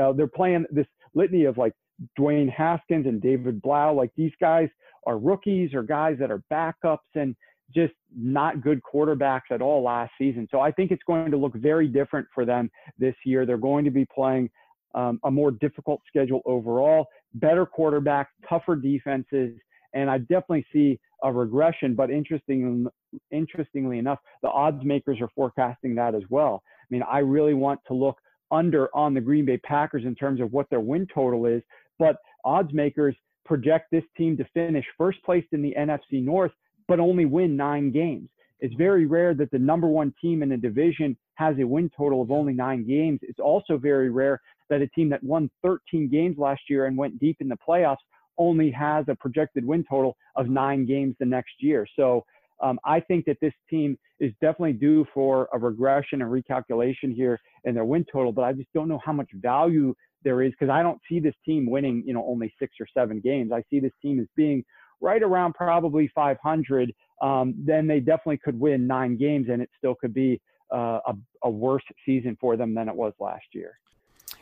[0.00, 1.72] Uh, they're playing this litany of like
[2.18, 3.92] Dwayne Haskins and David Blough.
[3.92, 4.68] Like these guys
[5.06, 7.34] are rookies or guys that are backups and
[7.74, 10.48] just not good quarterbacks at all last season.
[10.50, 13.46] So I think it's going to look very different for them this year.
[13.46, 14.50] They're going to be playing
[14.94, 19.56] um, a more difficult schedule overall, better quarterbacks, tougher defenses,
[19.94, 21.94] and I definitely see a regression.
[21.94, 22.86] But interesting,
[23.30, 26.62] interestingly enough, the odds makers are forecasting that as well.
[26.66, 28.18] I mean, I really want to look
[28.50, 31.62] under on the Green Bay Packers in terms of what their win total is,
[31.98, 36.52] but odds makers project this team to finish first place in the NFC North,
[36.88, 38.28] but only win nine games.
[38.60, 42.20] It's very rare that the number one team in a division has a win total
[42.22, 43.20] of only nine games.
[43.22, 47.18] It's also very rare that a team that won 13 games last year and went
[47.18, 47.96] deep in the playoffs
[48.40, 51.86] only has a projected win total of nine games the next year.
[51.94, 52.24] So
[52.62, 57.38] um, I think that this team is definitely due for a regression and recalculation here
[57.64, 60.70] in their win total, but I just don't know how much value there is because
[60.70, 63.52] I don't see this team winning, you know, only six or seven games.
[63.52, 64.64] I see this team as being
[65.00, 66.92] right around probably 500.
[67.22, 70.40] Um, then they definitely could win nine games, and it still could be
[70.74, 73.78] uh, a, a worse season for them than it was last year.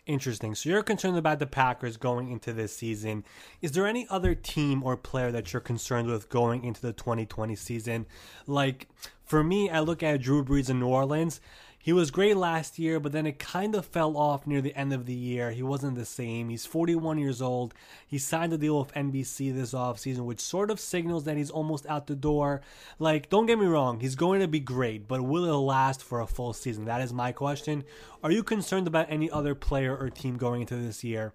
[0.09, 0.55] Interesting.
[0.55, 3.25] So you're concerned about the Packers going into this season.
[3.61, 7.55] Is there any other team or player that you're concerned with going into the 2020
[7.55, 8.07] season?
[8.47, 8.89] Like
[9.27, 11.43] for me, I look at Drew Brees in New Orleans.
[11.81, 14.93] He was great last year, but then it kind of fell off near the end
[14.93, 15.53] of the year.
[15.53, 16.49] He wasn't the same.
[16.49, 17.73] He's 41 years old.
[18.07, 21.87] He signed a deal with NBC this offseason, which sort of signals that he's almost
[21.87, 22.63] out the door.
[22.99, 26.21] Like, don't get me wrong, he's going to be great, but will it last for
[26.21, 26.85] a full season?
[26.85, 27.85] That is my question.
[28.23, 31.33] Are you concerned about any other player or team going into this year?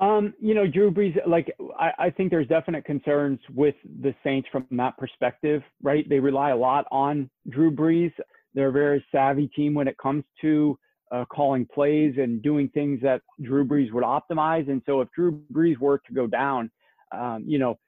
[0.00, 4.48] Um, you know, Drew Brees, like, I, I, think there's definite concerns with the Saints
[4.50, 6.04] from that perspective, right?
[6.08, 8.12] They rely a lot on Drew Brees.
[8.54, 10.78] They're a very savvy team when it comes to
[11.12, 14.68] uh, calling plays and doing things that Drew Brees would optimize.
[14.70, 16.70] And so if Drew Brees were to go down,
[17.12, 17.78] um, you know,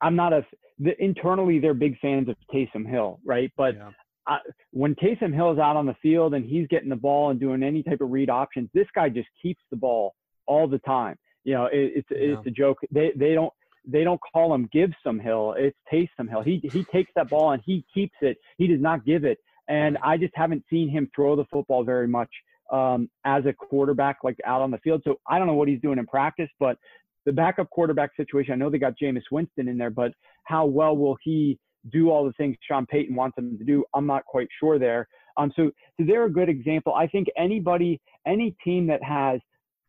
[0.00, 0.44] I'm not a
[0.78, 3.52] the, internally they're big fans of Taysom Hill, right?
[3.56, 3.90] But yeah.
[4.26, 4.38] I,
[4.70, 7.62] when Taysom Hill is out on the field and he's getting the ball and doing
[7.62, 10.14] any type of read options, this guy just keeps the ball
[10.46, 11.16] all the time.
[11.44, 12.36] You know, it, it's yeah.
[12.38, 12.78] it's a joke.
[12.90, 13.52] They they don't
[13.86, 15.54] they don't call him give some Hill.
[15.58, 16.42] It's Taysom Hill.
[16.42, 18.38] He he takes that ball and he keeps it.
[18.58, 19.38] He does not give it
[19.72, 22.28] and I just haven't seen him throw the football very much
[22.70, 25.00] um, as a quarterback, like out on the field.
[25.02, 26.76] So I don't know what he's doing in practice, but
[27.24, 30.12] the backup quarterback situation, I know they got Jameis Winston in there, but
[30.44, 31.58] how well will he
[31.90, 33.82] do all the things Sean Payton wants him to do?
[33.94, 35.08] I'm not quite sure there.
[35.38, 36.92] Um, so, so they're a good example.
[36.92, 39.40] I think anybody, any team that has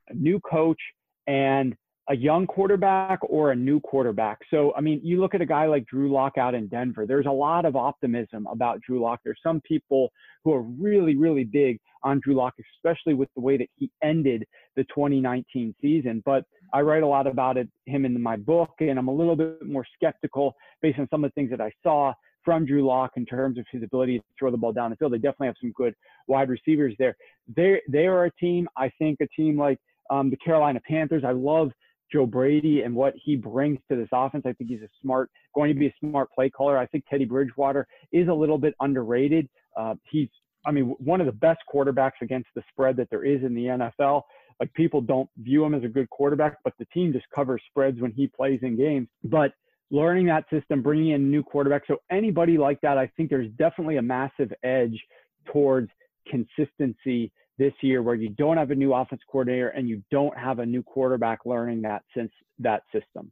[0.08, 0.80] a new coach
[1.28, 1.76] and
[2.10, 4.40] a young quarterback or a new quarterback.
[4.52, 7.26] So, I mean, you look at a guy like Drew Lock out in Denver, there's
[7.26, 9.22] a lot of optimism about Drew Lock.
[9.24, 10.12] There's some people
[10.44, 14.46] who are really, really big on Drew Lock, especially with the way that he ended
[14.76, 16.22] the 2019 season.
[16.26, 19.38] But I write a lot about it, him in my book, and I'm a little
[19.38, 22.14] bit more skeptical based on some of the things that I saw
[22.44, 25.14] from Drew Lock in terms of his ability to throw the ball down the field.
[25.14, 25.94] They definitely have some good
[26.28, 27.16] wide receivers there.
[27.56, 28.68] They they are a team.
[28.76, 31.24] I think a team like um, the Carolina Panthers.
[31.26, 31.72] I love
[32.14, 34.44] Joe Brady and what he brings to this offense.
[34.46, 36.78] I think he's a smart, going to be a smart play caller.
[36.78, 39.50] I think Teddy Bridgewater is a little bit underrated.
[39.76, 40.30] Uh, he's,
[40.66, 43.66] I mean, one of the best quarterbacks against the spread that there is in the
[43.66, 44.22] NFL.
[44.60, 48.00] Like people don't view him as a good quarterback, but the team just covers spreads
[48.00, 49.08] when he plays in games.
[49.24, 49.52] But
[49.90, 51.84] learning that system, bringing in new quarterback.
[51.88, 55.00] So anybody like that, I think there's definitely a massive edge
[55.52, 55.90] towards
[56.28, 60.60] consistency this year where you don't have a new offense coordinator and you don't have
[60.60, 63.32] a new quarterback learning that since that system.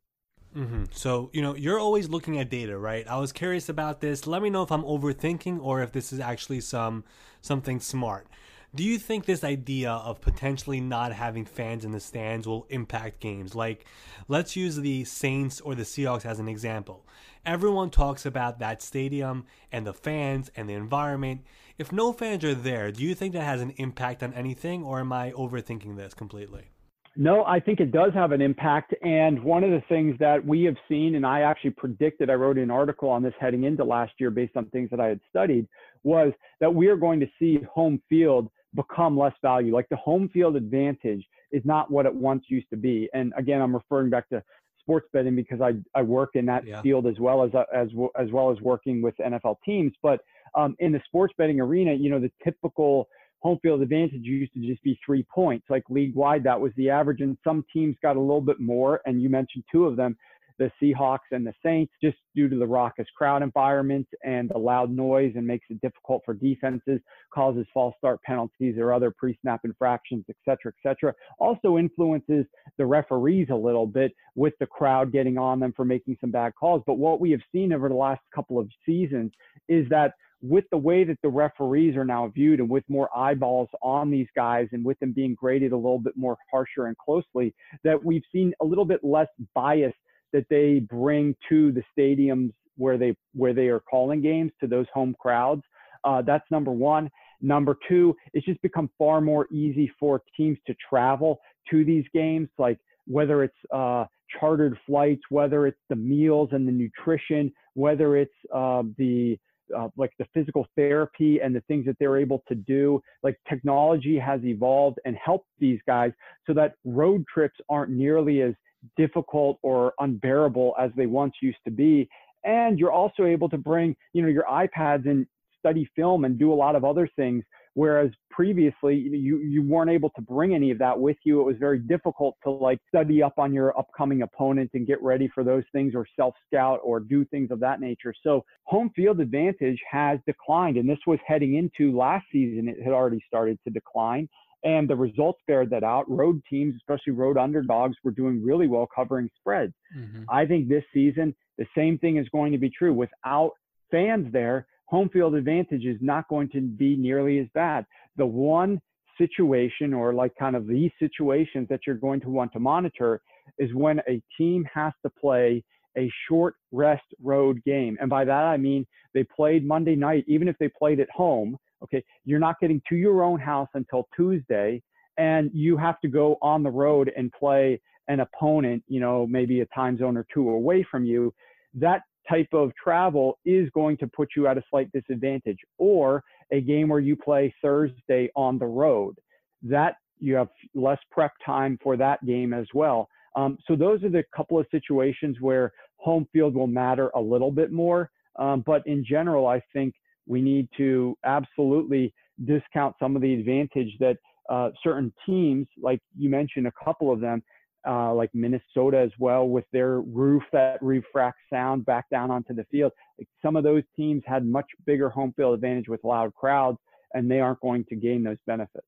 [0.56, 0.86] Mm-hmm.
[0.92, 3.08] So, you know, you're always looking at data, right?
[3.08, 4.28] I was curious about this.
[4.28, 7.04] Let me know if I'm overthinking or if this is actually some
[7.42, 8.28] something smart.
[8.74, 13.20] Do you think this idea of potentially not having fans in the stands will impact
[13.20, 13.54] games?
[13.54, 13.86] Like,
[14.30, 17.06] let's use the Saints or the Seahawks as an example.
[17.46, 21.42] Everyone talks about that stadium and the fans and the environment.
[21.82, 25.00] If no fans are there, do you think that has an impact on anything, or
[25.00, 26.70] am I overthinking this completely?
[27.18, 28.94] No, I think it does have an impact.
[29.02, 32.60] And one of the things that we have seen, and I actually predicted, I wrote
[32.60, 35.68] an article on this heading into last year based on things that I had studied,
[36.04, 39.74] was that we are going to see home field become less value.
[39.74, 43.10] Like the home field advantage is not what it once used to be.
[43.14, 44.44] And again, I'm referring back to
[44.82, 46.82] sports betting because I, I work in that yeah.
[46.82, 49.94] field as well as, as, as well as working with NFL teams.
[50.04, 50.22] But
[50.56, 53.08] um, in the sports betting arena, you know, the typical
[53.40, 55.66] home field advantage used to just be three points.
[55.70, 57.22] Like league wide, that was the average.
[57.22, 59.02] And some teams got a little bit more.
[59.06, 60.18] And you mentioned two of them
[60.60, 64.92] the Seahawks and the Saints just due to the raucous crowd environment and the loud
[64.92, 67.00] noise and makes it difficult for defenses,
[67.34, 71.14] causes false start penalties or other pre-snap infractions, et cetera, et cetera.
[71.40, 72.46] Also influences
[72.78, 76.54] the referees a little bit with the crowd getting on them for making some bad
[76.56, 76.82] calls.
[76.86, 79.32] But what we have seen over the last couple of seasons
[79.68, 83.70] is that with the way that the referees are now viewed and with more eyeballs
[83.84, 87.54] on these guys and with them being graded a little bit more harsher and closely,
[87.84, 89.94] that we've seen a little bit less bias
[90.34, 94.88] that they bring to the stadiums where they where they are calling games to those
[94.94, 95.64] home crowds.
[96.04, 97.10] Uh, that's number one.
[97.42, 102.50] Number two, it's just become far more easy for teams to travel to these games,
[102.58, 104.06] like whether it's uh,
[104.40, 109.38] chartered flights, whether it's the meals and the nutrition, whether it's uh, the
[109.76, 113.02] uh, like the physical therapy and the things that they're able to do.
[113.24, 116.12] Like technology has evolved and helped these guys
[116.46, 118.54] so that road trips aren't nearly as
[118.98, 122.10] difficult or unbearable as they once used to be.
[122.44, 125.28] And you're also able to bring, you know, your iPads and
[125.60, 127.44] study film and do a lot of other things.
[127.74, 131.40] Whereas previously you, you weren't able to bring any of that with you.
[131.40, 135.30] It was very difficult to like study up on your upcoming opponent and get ready
[135.34, 138.14] for those things or self scout or do things of that nature.
[138.24, 140.76] So home field advantage has declined.
[140.76, 142.68] And this was heading into last season.
[142.68, 144.28] It had already started to decline.
[144.64, 146.10] And the results bear that out.
[146.10, 149.74] Road teams, especially road underdogs, were doing really well covering spreads.
[149.98, 150.24] Mm-hmm.
[150.30, 152.94] I think this season, the same thing is going to be true.
[152.94, 153.52] Without
[153.90, 157.86] fans there, home field advantage is not going to be nearly as bad.
[158.18, 158.80] The one
[159.18, 163.22] situation, or like kind of these situations that you're going to want to monitor,
[163.58, 165.64] is when a team has to play
[165.98, 167.98] a short rest road game.
[168.00, 171.58] And by that, I mean they played Monday night, even if they played at home
[171.84, 174.82] Okay, you're not getting to your own house until Tuesday,
[175.18, 179.62] and you have to go on the road and play an opponent, you know, maybe
[179.62, 181.34] a time zone or two away from you.
[181.74, 185.58] That type of travel is going to put you at a slight disadvantage.
[185.78, 189.16] Or a game where you play Thursday on the road,
[189.64, 193.08] that you have less prep time for that game as well.
[193.36, 197.52] Um, so those are the couple of situations where home field will matter a little
[197.52, 198.12] bit more.
[198.38, 199.94] Um, but in general, I think
[200.28, 202.14] we need to absolutely
[202.46, 204.18] discount some of the advantage that
[204.50, 207.44] uh, certain teams, like you mentioned a couple of them,
[207.88, 212.66] uh, like Minnesota as well, with their roof that refracts sound back down onto the
[212.72, 212.92] field.
[213.18, 216.78] Like some of those teams had much bigger home field advantage with loud crowds,
[217.14, 218.86] and they aren't going to gain those benefits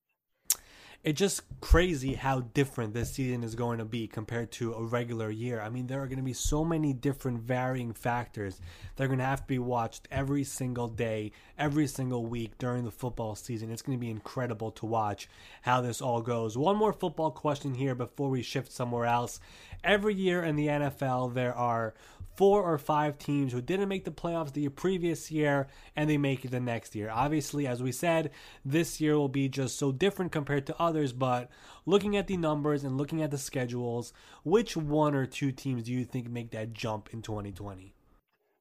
[1.03, 5.29] it's just crazy how different this season is going to be compared to a regular
[5.29, 5.59] year.
[5.59, 8.61] I mean, there are going to be so many different varying factors
[8.95, 12.85] that are going to have to be watched every single day, every single week during
[12.85, 13.69] the football season.
[13.69, 15.27] It's going to be incredible to watch
[15.61, 16.57] how this all goes.
[16.57, 19.41] One more football question here before we shift somewhere else.
[19.83, 21.93] Every year in the NFL, there are
[22.35, 26.43] four or five teams who didn't make the playoffs the previous year and they make
[26.43, 27.09] it the next year.
[27.09, 28.31] Obviously, as we said,
[28.65, 31.49] this year will be just so different compared to others, but
[31.85, 34.13] looking at the numbers and looking at the schedules,
[34.43, 37.93] which one or two teams do you think make that jump in 2020?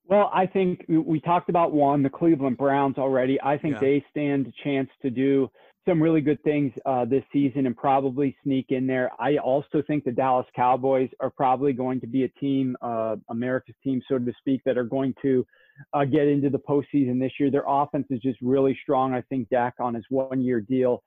[0.06, 3.40] Well, I think we talked about one, the Cleveland Browns already.
[3.40, 3.80] I think yeah.
[3.80, 5.48] they stand a chance to do
[5.88, 9.10] some really good things uh, this season and probably sneak in there.
[9.18, 13.74] I also think the Dallas Cowboys are probably going to be a team, uh, America's
[13.82, 15.44] team, so to speak, that are going to
[15.92, 17.50] uh, get into the postseason this year.
[17.50, 19.12] Their offense is just really strong.
[19.12, 21.02] I think Dak on his one-year deal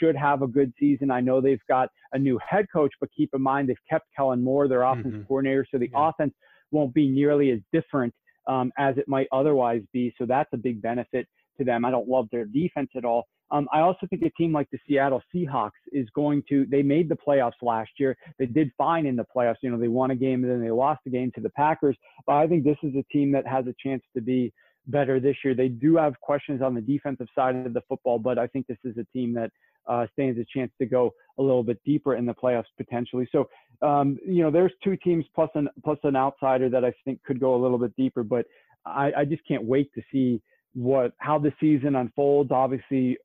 [0.00, 1.10] should have a good season.
[1.10, 4.42] I know they've got a new head coach, but keep in mind they've kept Kellen
[4.42, 5.22] Moore, their offensive mm-hmm.
[5.22, 6.08] coordinator, so the yeah.
[6.08, 6.34] offense
[6.70, 8.14] won't be nearly as different
[8.46, 10.14] um, as it might otherwise be.
[10.18, 11.26] So that's a big benefit
[11.58, 11.84] to them.
[11.84, 13.26] I don't love their defense at all.
[13.50, 17.10] Um, I also think a team like the Seattle Seahawks is going to, they made
[17.10, 18.16] the playoffs last year.
[18.38, 19.56] They did fine in the playoffs.
[19.62, 21.96] You know, they won a game and then they lost a game to the Packers.
[22.26, 24.52] But I think this is a team that has a chance to be
[24.86, 25.54] better this year.
[25.54, 28.78] They do have questions on the defensive side of the football, but I think this
[28.84, 29.50] is a team that
[29.86, 33.28] uh, stands a chance to go a little bit deeper in the playoffs potentially.
[33.32, 33.48] So,
[33.82, 37.40] um, you know, there's two teams plus an plus an outsider that I think could
[37.40, 38.22] go a little bit deeper.
[38.22, 38.46] But
[38.86, 40.40] I, I just can't wait to see
[40.74, 42.50] what how the season unfolds.
[42.50, 43.18] Obviously,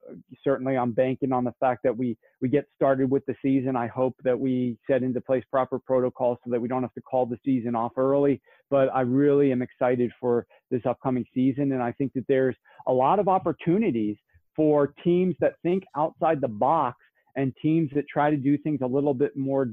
[0.43, 3.75] certainly I'm banking on the fact that we we get started with the season.
[3.75, 7.01] I hope that we set into place proper protocols so that we don't have to
[7.01, 8.41] call the season off early.
[8.69, 12.93] But I really am excited for this upcoming season, and I think that there's a
[12.93, 14.17] lot of opportunities
[14.55, 16.97] for teams that think outside the box
[17.37, 19.69] and teams that try to do things a little bit more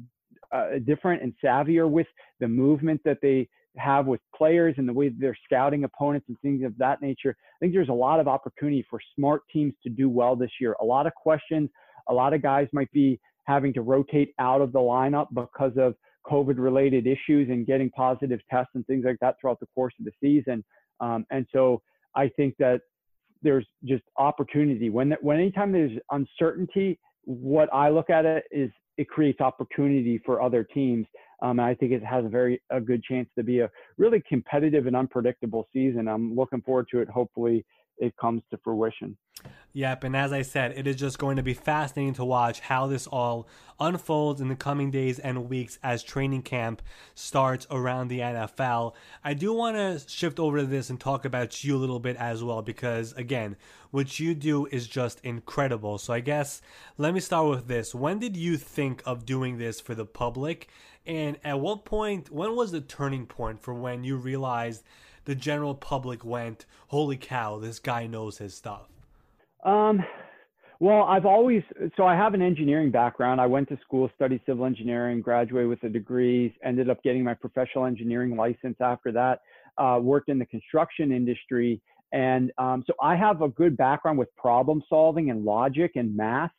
[0.53, 2.07] uh, different and savvier with
[2.39, 6.65] the movement that they have with players and the way they're scouting opponents and things
[6.65, 7.37] of that nature.
[7.41, 10.77] I think there's a lot of opportunity for smart teams to do well this year.
[10.81, 11.71] A lot of questions.
[12.09, 15.95] A lot of guys might be having to rotate out of the lineup because of
[16.27, 20.07] COVID related issues and getting positive tests and things like that throughout the course of
[20.07, 20.65] the season.
[21.01, 21.83] Um, and so
[22.15, 22.81] I think that
[23.43, 29.09] there's just opportunity when when anytime there's uncertainty, what I look at it is it
[29.09, 31.07] creates opportunity for other teams.
[31.43, 34.23] Um, and I think it has a very a good chance to be a really
[34.29, 36.09] competitive and unpredictable season.
[36.09, 37.09] I'm looking forward to it.
[37.09, 37.65] Hopefully,
[37.99, 39.17] it comes to fruition.
[39.73, 42.87] Yep, and as I said, it is just going to be fascinating to watch how
[42.87, 43.49] this all
[43.81, 46.81] unfolds in the coming days and weeks as training camp
[47.17, 48.95] starts around the NFL.
[49.25, 52.17] I do want to shift over to this and talk about you a little bit
[52.17, 53.57] as well because again,
[53.91, 55.99] what you do is just incredible.
[55.99, 56.63] So I guess
[56.97, 57.97] let me start with this.
[57.97, 60.69] When did you think of doing this for the public?
[61.07, 64.85] And at what point, when was the turning point for when you realized
[65.25, 68.89] the general public went, holy cow, this guy knows his stuff?
[69.65, 70.03] Um,
[70.81, 71.63] well, I've always,
[71.97, 73.41] so I have an engineering background.
[73.41, 77.35] I went to school, studied civil engineering, graduated with a degree, ended up getting my
[77.35, 79.41] professional engineering license after that,
[79.79, 81.81] uh, worked in the construction industry.
[82.13, 86.53] And um, so I have a good background with problem solving and logic and math.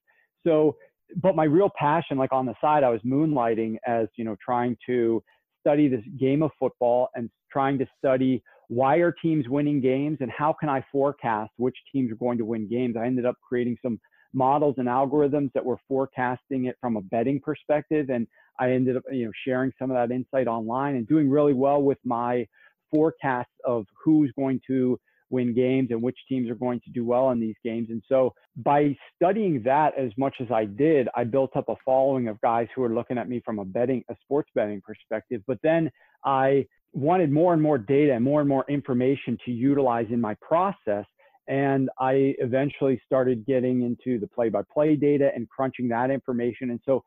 [0.45, 0.75] So,
[1.15, 4.77] but my real passion, like on the side, I was moonlighting as, you know, trying
[4.87, 5.23] to
[5.61, 10.31] study this game of football and trying to study why are teams winning games and
[10.31, 12.95] how can I forecast which teams are going to win games.
[12.97, 13.99] I ended up creating some
[14.33, 18.27] models and algorithms that were forecasting it from a betting perspective and
[18.59, 21.81] I ended up you know sharing some of that insight online and doing really well
[21.81, 22.45] with my
[22.93, 24.99] forecasts of who's going to
[25.35, 27.87] win games and which teams are going to do well in these games.
[27.89, 32.27] And so by studying that as much as I did, I built up a following
[32.27, 35.41] of guys who are looking at me from a betting, a sports betting perspective.
[35.45, 35.91] But then
[36.23, 40.35] I wanted more and more data and more and more information to utilize in my
[40.41, 41.05] process.
[41.47, 46.71] And I eventually started getting into the play by play data and crunching that information.
[46.71, 47.03] And so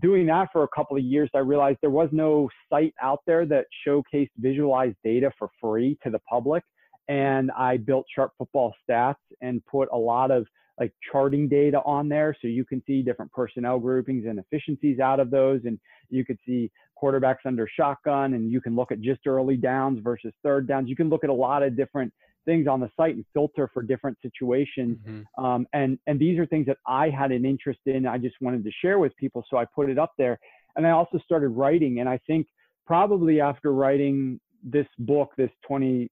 [0.00, 3.44] doing that for a couple of years, I realized there was no site out there
[3.46, 6.62] that showcased visualized data for free to the public.
[7.08, 10.46] And I built Sharp Football Stats and put a lot of
[10.80, 15.20] like charting data on there so you can see different personnel groupings and efficiencies out
[15.20, 15.78] of those and
[16.08, 20.32] you could see quarterbacks under shotgun and you can look at just early downs versus
[20.42, 22.12] third downs you can look at a lot of different
[22.44, 25.44] things on the site and filter for different situations mm-hmm.
[25.44, 28.64] um, and and these are things that i had an interest in i just wanted
[28.64, 30.38] to share with people so i put it up there
[30.76, 32.46] and i also started writing and i think
[32.86, 36.08] probably after writing this book this 20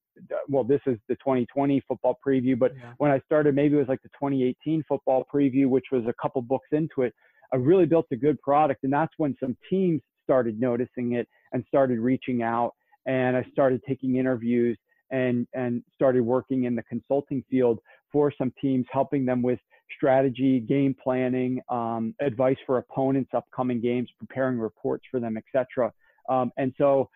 [0.49, 2.93] well, this is the 2020 football preview, but yeah.
[2.99, 6.43] when I started, maybe it was like the 2018 football preview, which was a couple
[6.43, 7.15] books into it.
[7.53, 11.65] I really built a good product, and that's when some teams started noticing it and
[11.67, 12.73] started reaching out,
[13.07, 14.79] and I started taking interviews
[15.11, 17.81] and and started working in the consulting field
[18.13, 19.59] for some teams, helping them with
[19.97, 25.93] strategy, game planning, um, advice for opponents, upcoming games, preparing reports for them, etc.
[26.29, 27.09] Um, and so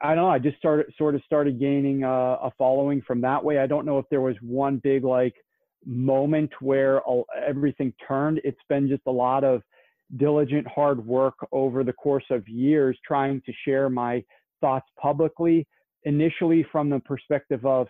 [0.00, 0.30] I don't know.
[0.30, 3.58] I just started sort of started gaining a, a, following from that way.
[3.58, 5.34] I don't know if there was one big like
[5.84, 7.00] moment where
[7.46, 8.40] everything turned.
[8.44, 9.62] It's been just a lot of
[10.16, 14.24] diligent hard work over the course of years trying to share my
[14.60, 15.66] thoughts publicly.
[16.04, 17.88] Initially, from the perspective of,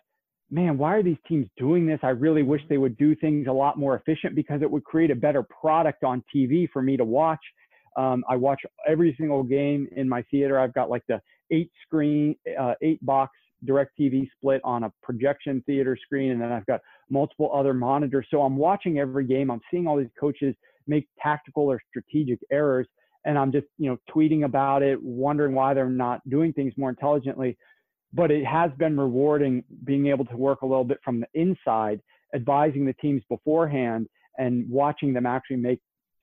[0.50, 2.00] man, why are these teams doing this?
[2.02, 5.10] I really wish they would do things a lot more efficient because it would create
[5.10, 7.40] a better product on TV for me to watch.
[7.96, 10.58] Um, I watch every single game in my theater.
[10.58, 11.20] I've got like the
[11.50, 13.32] eight screen, uh, eight box
[13.66, 16.80] DirecTV split on a projection theater screen, and then I've got
[17.10, 18.26] multiple other monitors.
[18.30, 19.50] So I'm watching every game.
[19.50, 20.54] I'm seeing all these coaches
[20.86, 22.86] make tactical or strategic errors,
[23.24, 26.90] and I'm just you know tweeting about it, wondering why they're not doing things more
[26.90, 27.56] intelligently.
[28.12, 32.00] But it has been rewarding being able to work a little bit from the inside,
[32.34, 35.80] advising the teams beforehand and watching them actually make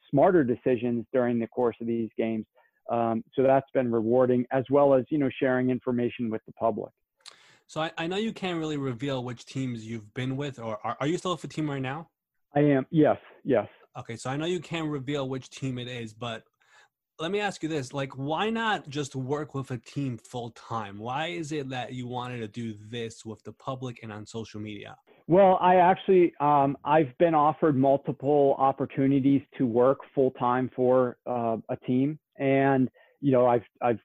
[0.09, 2.45] smarter decisions during the course of these games
[2.89, 6.91] um, so that's been rewarding, as well as you know sharing information with the public.
[7.67, 10.97] So I, I know you can't really reveal which teams you've been with, or are,
[10.99, 12.09] are you still with a team right now?
[12.55, 12.85] I am.
[12.91, 13.17] Yes.
[13.43, 13.67] Yes.
[13.97, 16.43] Okay, so I know you can't reveal which team it is, but
[17.19, 20.99] let me ask you this: like, why not just work with a team full time?
[20.99, 24.59] Why is it that you wanted to do this with the public and on social
[24.59, 24.95] media?
[25.27, 31.57] Well, I actually um, I've been offered multiple opportunities to work full time for uh,
[31.69, 32.89] a team, and
[33.21, 33.99] you know I've I've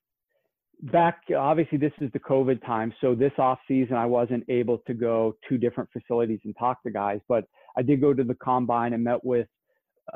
[0.85, 4.95] back obviously this is the COVID time, so this off season I wasn't able to
[4.95, 7.45] go to different facilities and talk to guys, but
[7.77, 9.47] I did go to the combine and met with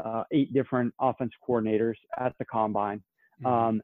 [0.03, 3.03] uh, eight different offense coordinators at the combine.
[3.43, 3.47] Mm-hmm.
[3.47, 3.83] Um,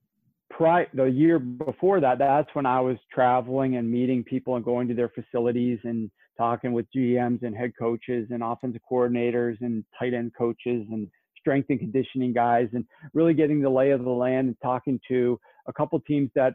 [0.51, 4.89] pri- the year before that, that's when I was traveling and meeting people and going
[4.89, 10.15] to their facilities and talking with GMs and head coaches and offensive coordinators and tight
[10.15, 12.85] end coaches and strength and conditioning guys and
[13.15, 16.55] really getting the lay of the land and talking to a couple teams that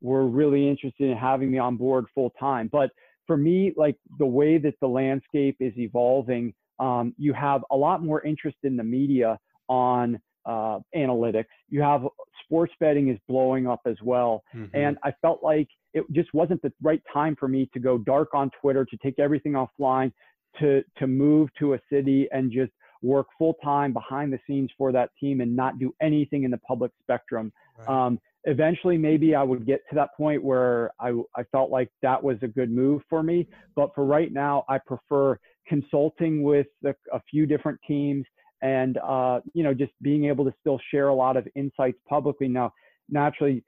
[0.00, 2.68] were really interested in having me on board full time.
[2.70, 2.90] But
[3.26, 8.02] for me, like the way that the landscape is evolving, um, you have a lot
[8.02, 9.38] more interest in the media
[9.68, 11.44] on uh, analytics.
[11.68, 12.02] You have
[12.44, 14.42] sports betting is blowing up as well.
[14.56, 14.74] Mm-hmm.
[14.74, 18.34] And I felt like it just wasn't the right time for me to go dark
[18.34, 20.10] on Twitter, to take everything offline,
[20.58, 22.72] to to move to a city and just
[23.02, 26.58] work full time behind the scenes for that team and not do anything in the
[26.58, 27.52] public spectrum.
[27.78, 27.88] Right.
[27.88, 32.20] Um, eventually, maybe I would get to that point where I, I felt like that
[32.20, 33.46] was a good move for me.
[33.76, 35.38] But for right now, I prefer
[35.68, 38.24] consulting with a, a few different teams
[38.62, 42.48] and uh, you know just being able to still share a lot of insights publicly.
[42.48, 42.72] Now,
[43.08, 43.64] naturally,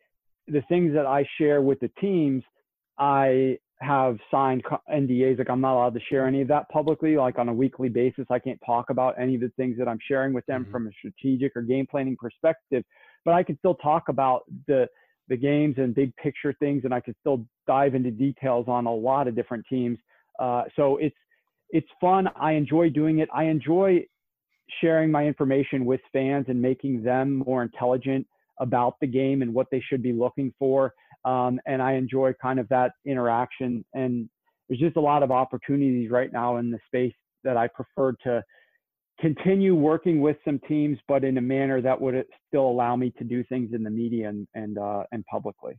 [0.48, 2.42] the things that I share with the teams,
[2.98, 4.62] I have signed
[4.92, 5.38] NDAs.
[5.38, 7.16] Like I'm not allowed to share any of that publicly.
[7.16, 9.98] Like on a weekly basis, I can't talk about any of the things that I'm
[10.06, 10.72] sharing with them mm-hmm.
[10.72, 12.84] from a strategic or game planning perspective.
[13.24, 14.86] But I can still talk about the
[15.28, 18.94] the games and big picture things, and I can still dive into details on a
[18.94, 19.98] lot of different teams.
[20.38, 21.16] Uh, so it's
[21.70, 22.28] it's fun.
[22.38, 23.28] I enjoy doing it.
[23.32, 24.04] I enjoy
[24.80, 28.26] sharing my information with fans and making them more intelligent
[28.60, 30.92] about the game and what they should be looking for.
[31.24, 33.84] Um, and I enjoy kind of that interaction.
[33.94, 34.28] And
[34.68, 37.14] there's just a lot of opportunities right now in the space
[37.44, 38.42] that I prefer to
[39.20, 43.24] continue working with some teams, but in a manner that would still allow me to
[43.24, 45.78] do things in the media and and, uh, and publicly.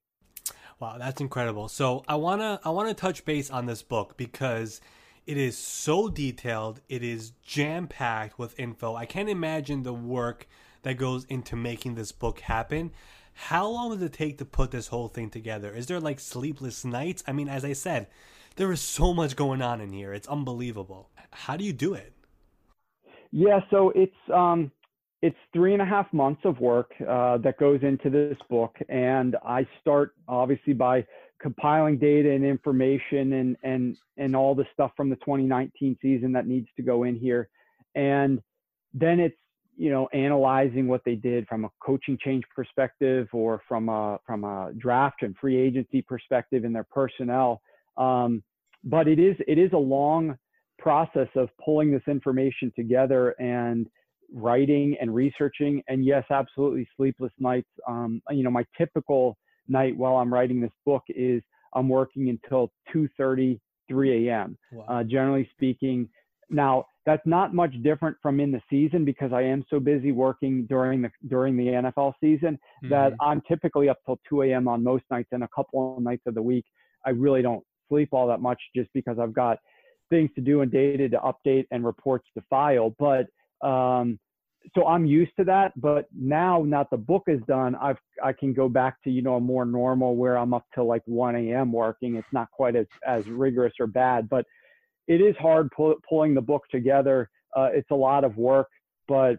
[0.80, 1.68] Wow, that's incredible.
[1.68, 4.82] So I wanna I wanna touch base on this book because
[5.26, 6.82] it is so detailed.
[6.90, 8.96] It is jam packed with info.
[8.96, 10.48] I can't imagine the work
[10.84, 12.92] that goes into making this book happen.
[13.34, 15.74] How long does it take to put this whole thing together?
[15.74, 17.24] Is there like sleepless nights?
[17.28, 18.08] I mean, as I said,
[18.56, 20.14] there is so much going on in here.
[20.14, 21.10] It's unbelievable.
[21.32, 22.14] How do you do it?
[23.32, 24.72] Yeah, so it's um,
[25.22, 29.38] it's three and a half months of work uh, that goes into this book, and
[29.46, 31.06] I start obviously by
[31.42, 36.48] compiling data and information and and and all the stuff from the 2019 season that
[36.48, 37.50] needs to go in here.
[37.96, 38.42] And
[38.94, 39.36] then it's
[39.76, 44.44] you know analyzing what they did from a coaching change perspective or from a from
[44.44, 47.62] a draft and free agency perspective in their personnel.
[47.98, 48.44] Um,
[48.84, 50.38] but it is it is a long
[50.78, 53.88] process of pulling this information together and
[54.34, 57.70] writing and researching and yes absolutely sleepless nights.
[57.88, 59.38] Um, you know my typical
[59.68, 61.42] night while I'm writing this book is
[61.74, 64.58] I'm working until 2:30, 3 a.m.
[64.72, 64.86] Wow.
[64.88, 66.10] Uh, generally speaking,
[66.50, 70.66] now that's not much different from in the season because I am so busy working
[70.66, 72.90] during the during the NFL season mm-hmm.
[72.90, 74.68] that I'm typically up till 2 a.m.
[74.68, 76.66] on most nights and a couple of nights of the week.
[77.06, 79.58] I really don't sleep all that much just because I've got
[80.10, 82.96] things to do and data to update and reports to file.
[83.00, 83.26] But
[83.68, 84.20] um,
[84.76, 88.54] so I'm used to that, but now not the book is done, I've I can
[88.54, 91.72] go back to you know a more normal where I'm up till like 1 a.m.
[91.72, 92.16] working.
[92.16, 94.46] It's not quite as as rigorous or bad, but
[95.08, 97.30] it is hard pull, pulling the book together.
[97.56, 98.68] Uh, it's a lot of work,
[99.08, 99.38] but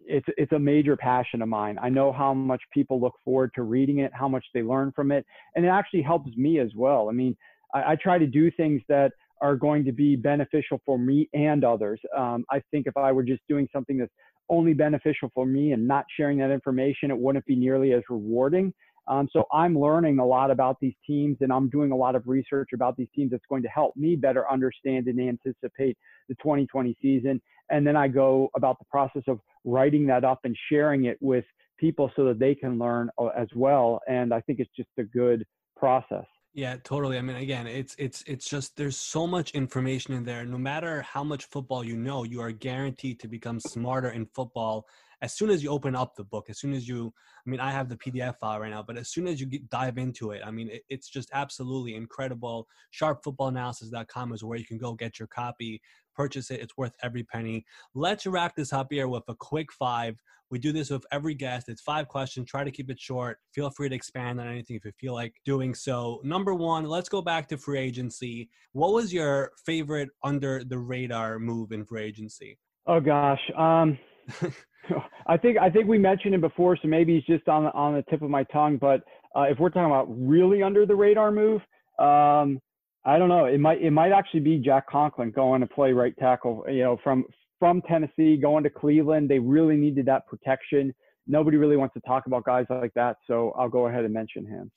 [0.00, 1.78] it's it's a major passion of mine.
[1.82, 5.12] I know how much people look forward to reading it, how much they learn from
[5.12, 7.08] it, and it actually helps me as well.
[7.08, 7.36] I mean,
[7.74, 11.64] I, I try to do things that are going to be beneficial for me and
[11.64, 12.00] others.
[12.16, 14.12] Um, I think if I were just doing something that's
[14.50, 18.74] only beneficial for me and not sharing that information, it wouldn't be nearly as rewarding.
[19.08, 22.22] Um, so I'm learning a lot about these teams and I'm doing a lot of
[22.26, 25.96] research about these teams that's going to help me better understand and anticipate
[26.28, 27.40] the 2020 season.
[27.70, 31.44] And then I go about the process of writing that up and sharing it with
[31.78, 34.00] people so that they can learn uh, as well.
[34.06, 35.44] And I think it's just a good
[35.76, 36.26] process.
[36.52, 37.16] Yeah, totally.
[37.16, 40.44] I mean, again, it's it's it's just there's so much information in there.
[40.44, 44.86] No matter how much football you know, you are guaranteed to become smarter in football
[45.22, 46.50] as soon as you open up the book.
[46.50, 47.12] As soon as you,
[47.46, 49.68] I mean, I have the PDF file right now, but as soon as you get,
[49.68, 52.66] dive into it, I mean, it, it's just absolutely incredible.
[53.00, 55.80] SharpFootballAnalysis.com is where you can go get your copy
[56.20, 56.60] Purchase it.
[56.60, 57.64] It's worth every penny.
[57.94, 60.16] Let's wrap this up here with a quick five.
[60.50, 61.70] We do this with every guest.
[61.70, 62.46] It's five questions.
[62.46, 63.38] Try to keep it short.
[63.54, 66.20] Feel free to expand on anything if you feel like doing so.
[66.22, 68.50] Number one, let's go back to free agency.
[68.72, 72.58] What was your favorite under the radar move in free agency?
[72.86, 73.40] Oh gosh.
[73.56, 73.98] Um,
[75.26, 77.94] I think I think we mentioned it before, so maybe it's just on the, on
[77.94, 78.76] the tip of my tongue.
[78.76, 79.00] But
[79.34, 81.62] uh, if we're talking about really under the radar move,
[81.98, 82.60] um,
[83.04, 83.46] I don't know.
[83.46, 86.64] It might it might actually be Jack Conklin going to play right tackle.
[86.68, 87.24] You know, from
[87.58, 90.94] from Tennessee going to Cleveland, they really needed that protection.
[91.26, 94.44] Nobody really wants to talk about guys like that, so I'll go ahead and mention
[94.44, 94.70] him.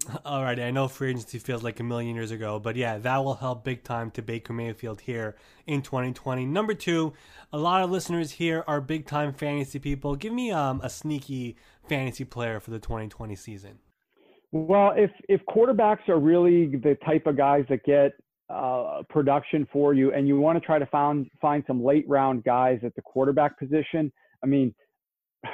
[0.24, 3.34] Alrighty, I know free agency feels like a million years ago, but yeah, that will
[3.34, 6.46] help big time to Baker Mayfield here in 2020.
[6.46, 7.12] Number two,
[7.52, 10.16] a lot of listeners here are big time fantasy people.
[10.16, 11.56] Give me um, a sneaky
[11.86, 13.78] fantasy player for the 2020 season.
[14.52, 18.12] Well, if if quarterbacks are really the type of guys that get
[18.48, 22.42] uh, production for you, and you want to try to find find some late round
[22.42, 24.74] guys at the quarterback position, I mean,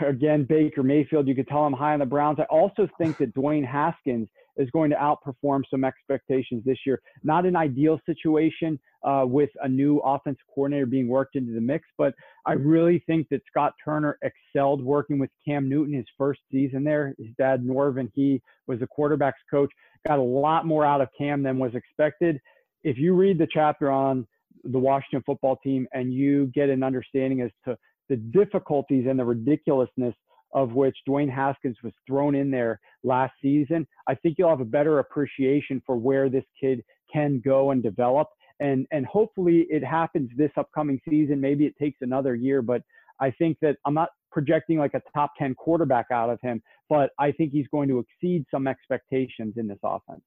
[0.07, 2.39] again, Baker Mayfield, you could tell I'm high on the Browns.
[2.41, 7.01] I also think that Dwayne Haskins is going to outperform some expectations this year.
[7.23, 11.87] Not an ideal situation uh, with a new offensive coordinator being worked into the mix,
[11.99, 12.15] but
[12.47, 17.15] I really think that Scott Turner excelled working with Cam Newton his first season there.
[17.19, 19.71] His dad, Norvin, he was the quarterback's coach,
[20.07, 22.41] got a lot more out of Cam than was expected.
[22.85, 24.27] If you read the chapter on
[24.65, 27.77] the Washington football team and you get an understanding as to
[28.09, 30.15] the difficulties and the ridiculousness
[30.57, 34.65] of which Dwayne Haskins was thrown in there last season, I think you'll have a
[34.65, 36.83] better appreciation for where this kid
[37.13, 38.29] can go and develop.
[38.59, 41.41] And and hopefully it happens this upcoming season.
[41.41, 42.83] Maybe it takes another year, but
[43.21, 47.11] I think that I'm not projecting like a top 10 quarterback out of him, but
[47.19, 50.23] I think he's going to exceed some expectations in this offense.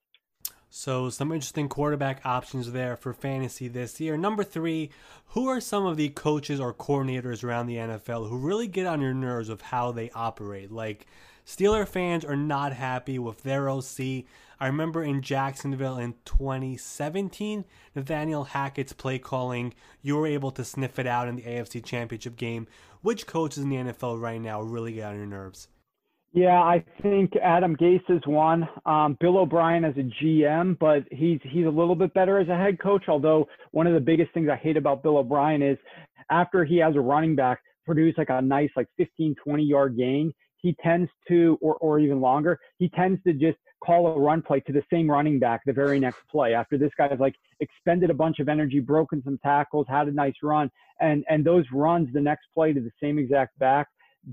[0.72, 4.18] So, some interesting quarterback options there for fantasy this year.
[4.18, 4.92] Number three,
[5.30, 9.02] who are some of the coaches or coordinators around the NFL who really get on
[9.02, 10.72] your nerves of how they operate?
[10.72, 11.08] Like,
[11.44, 14.26] Steeler fans are not happy with their OC.
[14.60, 17.66] I remember in Jacksonville in 2017,
[17.96, 22.36] Nathaniel Hackett's play calling, you were able to sniff it out in the AFC Championship
[22.36, 22.68] game.
[23.02, 25.68] Which coaches in the NFL right now really get on your nerves?
[26.32, 28.68] Yeah, I think Adam Gase is one.
[28.86, 32.56] Um, Bill O'Brien as a GM, but he's he's a little bit better as a
[32.56, 33.06] head coach.
[33.08, 35.78] Although one of the biggest things I hate about Bill O'Brien is
[36.30, 40.32] after he has a running back produce like a nice like 15, 20 yard gain,
[40.58, 44.60] he tends to, or or even longer, he tends to just call a run play
[44.60, 48.12] to the same running back the very next play after this guy has like expended
[48.12, 50.70] a bunch of energy, broken some tackles, had a nice run,
[51.00, 53.88] and and those runs the next play to the same exact back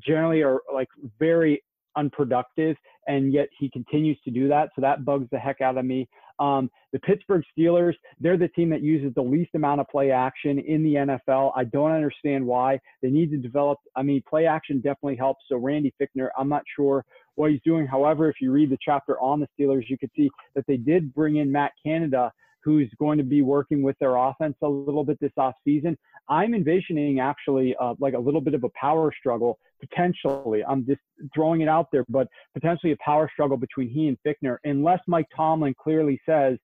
[0.04, 0.88] generally are like
[1.18, 1.62] very
[1.96, 2.76] unproductive,
[3.06, 4.70] and yet he continues to do that.
[4.74, 6.08] So that bugs the heck out of me.
[6.38, 10.58] Um, the Pittsburgh Steelers, they're the team that uses the least amount of play action
[10.58, 11.52] in the NFL.
[11.56, 12.78] I don't understand why.
[13.02, 15.44] They need to develop, I mean, play action definitely helps.
[15.48, 17.04] So Randy Fichtner, I'm not sure
[17.36, 17.86] what he's doing.
[17.86, 21.14] However, if you read the chapter on the Steelers, you could see that they did
[21.14, 22.32] bring in Matt Canada,
[22.66, 25.96] who's going to be working with their offense a little bit this off season.
[26.28, 30.64] I'm envisioning actually uh, like a little bit of a power struggle potentially.
[30.68, 31.00] I'm just
[31.32, 35.28] throwing it out there, but potentially a power struggle between he and Fichtner, unless Mike
[35.34, 36.58] Tomlin clearly says,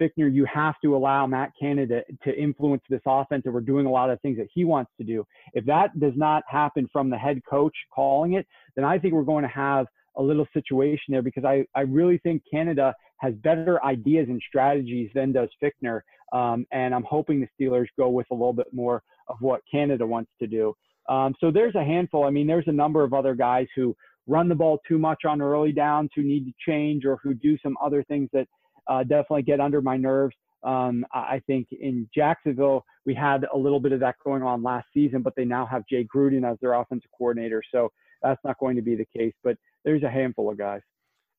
[0.00, 3.90] Fichtner, you have to allow Matt Canada to influence this offense, and we're doing a
[3.90, 5.26] lot of things that he wants to do.
[5.54, 9.22] If that does not happen from the head coach calling it, then I think we're
[9.22, 9.86] going to have
[10.16, 15.10] a little situation there because I, I really think Canada has better ideas and strategies
[15.14, 16.00] than does Fichtner.
[16.32, 20.06] Um, and I'm hoping the Steelers go with a little bit more of what Canada
[20.06, 20.74] wants to do.
[21.08, 22.24] Um, so there's a handful.
[22.24, 23.94] I mean, there's a number of other guys who
[24.26, 27.58] run the ball too much on early downs, who need to change, or who do
[27.62, 28.46] some other things that
[28.88, 30.36] uh, definitely get under my nerves.
[30.62, 34.86] Um, I think in Jacksonville, we had a little bit of that going on last
[34.94, 37.62] season, but they now have Jay Gruden as their offensive coordinator.
[37.72, 37.90] So
[38.22, 39.34] that's not going to be the case.
[39.42, 40.80] But there's a handful of guys.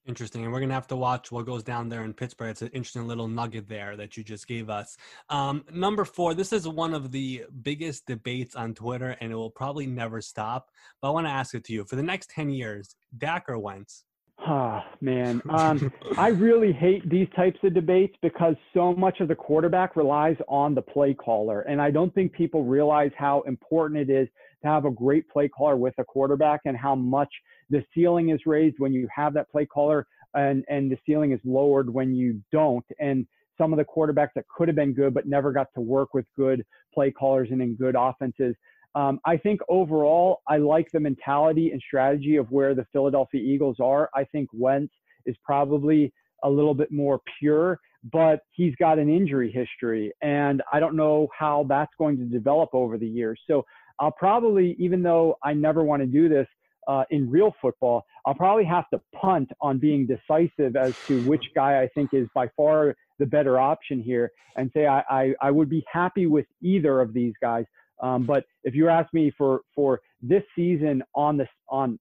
[0.05, 0.43] Interesting.
[0.43, 2.49] And we're going to have to watch what goes down there in Pittsburgh.
[2.49, 4.97] It's an interesting little nugget there that you just gave us.
[5.29, 9.49] Um, number four, this is one of the biggest debates on Twitter, and it will
[9.49, 10.71] probably never stop.
[11.01, 13.57] But I want to ask it to you for the next 10 years, Dak or
[13.57, 14.03] Wentz?
[14.39, 15.41] Ah, oh, man.
[15.49, 20.35] Um, I really hate these types of debates because so much of the quarterback relies
[20.49, 21.61] on the play caller.
[21.61, 24.27] And I don't think people realize how important it is
[24.63, 27.29] to have a great play caller with a quarterback and how much
[27.69, 31.39] the ceiling is raised when you have that play caller and, and the ceiling is
[31.45, 32.85] lowered when you don't.
[32.99, 36.13] And some of the quarterbacks that could have been good but never got to work
[36.13, 38.55] with good play callers and in good offenses.
[38.95, 43.77] Um, I think overall, I like the mentality and strategy of where the Philadelphia Eagles
[43.79, 44.09] are.
[44.15, 44.93] I think Wentz
[45.25, 47.79] is probably a little bit more pure,
[48.11, 52.69] but he's got an injury history, and I don't know how that's going to develop
[52.73, 53.39] over the years.
[53.47, 53.65] So
[53.99, 56.47] I'll probably, even though I never want to do this
[56.87, 61.43] uh, in real football, I'll probably have to punt on being decisive as to which
[61.55, 65.51] guy I think is by far the better option here, and say I, I, I
[65.51, 67.65] would be happy with either of these guys.
[68.01, 71.99] Um, but if you ask me for for this season on this on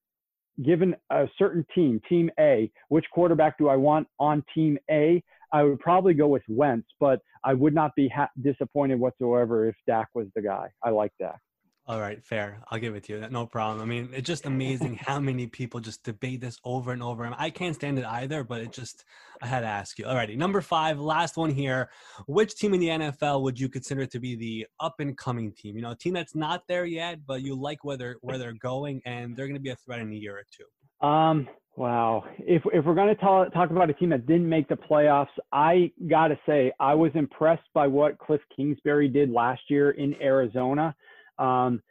[0.65, 5.23] given a certain team, Team A, which quarterback do I want on Team A?
[5.53, 9.75] I would probably go with Wentz, but I would not be ha- disappointed whatsoever if
[9.87, 10.69] Dak was the guy.
[10.83, 11.39] I like Dak.
[11.85, 12.63] All right, fair.
[12.71, 13.29] I'll give it to you.
[13.29, 13.83] No problem.
[13.83, 17.29] I mean, it's just amazing how many people just debate this over and over.
[17.37, 19.05] I can't stand it either, but it just,
[19.43, 20.07] I had to ask you.
[20.07, 21.91] All righty, number five, last one here.
[22.27, 25.75] Which team in the NFL would you consider to be the up and coming team?
[25.77, 28.53] You know, a team that's not there yet, but you like where they're, where they're
[28.53, 31.07] going and they're going to be a threat in a year or two?
[31.07, 32.25] Um, Wow.
[32.39, 35.29] If if we're going to talk talk about a team that didn't make the playoffs,
[35.53, 40.15] I got to say I was impressed by what Cliff Kingsbury did last year in
[40.21, 40.95] Arizona.
[41.39, 41.83] Um,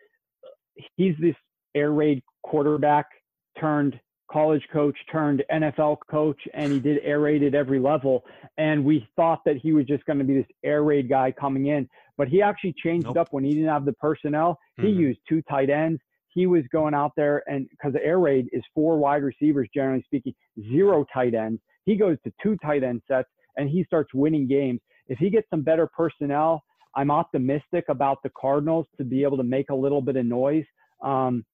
[0.96, 1.36] he's this
[1.76, 3.08] air raid quarterback
[3.60, 4.00] turned
[4.32, 8.24] college coach turned NFL coach, and he did air raid at every level.
[8.58, 11.68] And we thought that he was just going to be this air raid guy coming
[11.68, 13.18] in, but he actually changed nope.
[13.18, 14.58] up when he didn't have the personnel.
[14.78, 15.00] He mm-hmm.
[15.00, 16.02] used two tight ends.
[16.30, 20.04] He was going out there, and because the air raid is four wide receivers, generally
[20.04, 20.34] speaking,
[20.72, 21.62] zero tight ends.
[21.84, 23.28] He goes to two tight end sets,
[23.58, 24.80] and he starts winning games.
[25.08, 26.64] If he gets some better personnel,
[26.96, 30.66] I'm optimistic about the Cardinals to be able to make a little bit of noise.
[31.02, 31.46] Um,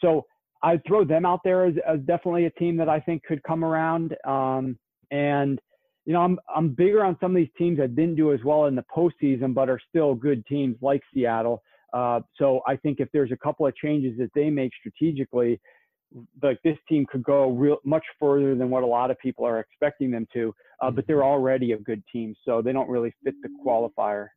[0.00, 0.26] so
[0.62, 3.64] I'd throw them out there as, as, definitely a team that I think could come
[3.64, 4.16] around.
[4.26, 4.78] Um,
[5.10, 5.60] and
[6.04, 8.66] you know, I'm I'm bigger on some of these teams that didn't do as well
[8.66, 11.62] in the postseason, but are still good teams like Seattle.
[11.92, 15.60] Uh, so I think if there's a couple of changes that they make strategically,
[16.42, 19.58] like this team could go real much further than what a lot of people are
[19.58, 20.54] expecting them to.
[20.80, 24.28] Uh, but they're already a good team, so they don't really fit the qualifier.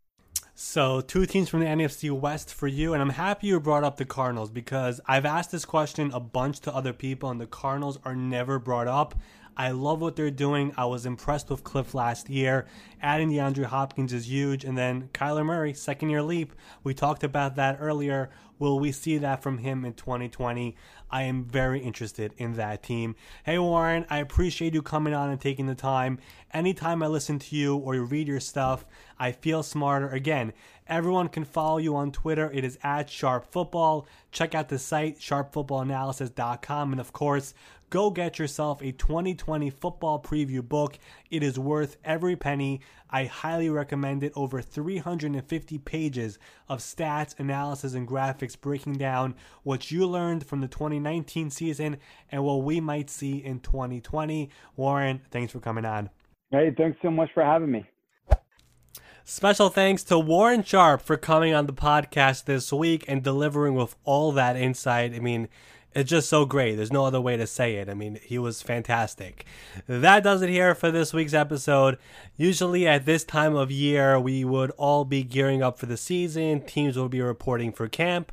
[0.62, 3.95] So, two teams from the NFC West for you, and I'm happy you brought up
[3.95, 7.97] the Cardinals because I've asked this question a bunch to other people, and the Cardinals
[8.03, 9.16] are never brought up.
[9.60, 10.72] I love what they're doing.
[10.78, 12.66] I was impressed with Cliff last year.
[13.01, 14.64] Adding DeAndre Hopkins is huge.
[14.64, 16.53] And then Kyler Murray, second year leap.
[16.82, 18.30] We talked about that earlier.
[18.57, 20.78] Will we see that from him in 2020?
[21.12, 23.16] I am very interested in that team.
[23.43, 26.20] Hey, Warren, I appreciate you coming on and taking the time.
[26.53, 28.86] Anytime I listen to you or you read your stuff,
[29.18, 30.07] I feel smarter.
[30.10, 30.53] Again,
[30.88, 32.49] everyone can follow you on Twitter.
[32.53, 34.07] It is at Sharp Football.
[34.32, 36.91] Check out the site, sharpfootballanalysis.com.
[36.91, 37.53] And of course,
[37.89, 40.97] go get yourself a 2020 football preview book.
[41.29, 42.81] It is worth every penny.
[43.09, 44.33] I highly recommend it.
[44.35, 50.67] Over 350 pages of stats, analysis, and graphics breaking down what you learned from the
[50.67, 51.97] 2019 season
[52.31, 54.49] and what we might see in 2020.
[54.75, 56.09] Warren, thanks for coming on.
[56.51, 57.85] Hey, thanks so much for having me.
[59.23, 63.95] Special thanks to Warren Sharp for coming on the podcast this week and delivering with
[64.03, 65.13] all that insight.
[65.13, 65.47] I mean,
[65.95, 66.75] it's just so great.
[66.75, 67.89] There's no other way to say it.
[67.89, 69.45] I mean, he was fantastic.
[69.87, 71.97] That does it here for this week's episode.
[72.37, 76.61] Usually at this time of year, we would all be gearing up for the season.
[76.61, 78.31] Teams will be reporting for camp.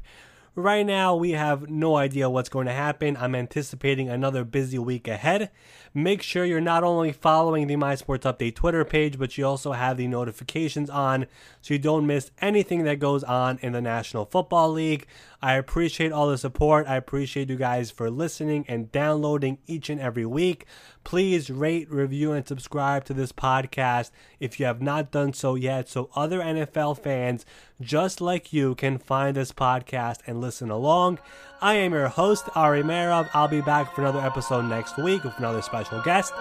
[0.58, 3.14] Right now, we have no idea what's going to happen.
[3.18, 5.50] I'm anticipating another busy week ahead.
[5.92, 9.72] Make sure you're not only following the My Sports Update Twitter page, but you also
[9.72, 11.26] have the notifications on
[11.60, 15.06] so you don't miss anything that goes on in the National Football League.
[15.42, 16.86] I appreciate all the support.
[16.86, 20.64] I appreciate you guys for listening and downloading each and every week.
[21.06, 25.88] Please rate, review, and subscribe to this podcast if you have not done so yet,
[25.88, 27.46] so other NFL fans
[27.80, 31.20] just like you can find this podcast and listen along.
[31.62, 33.30] I am your host, Ari Meirov.
[33.34, 36.32] I'll be back for another episode next week with another special guest.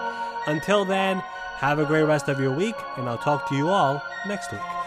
[0.48, 4.02] Until then, have a great rest of your week, and I'll talk to you all
[4.26, 4.85] next week.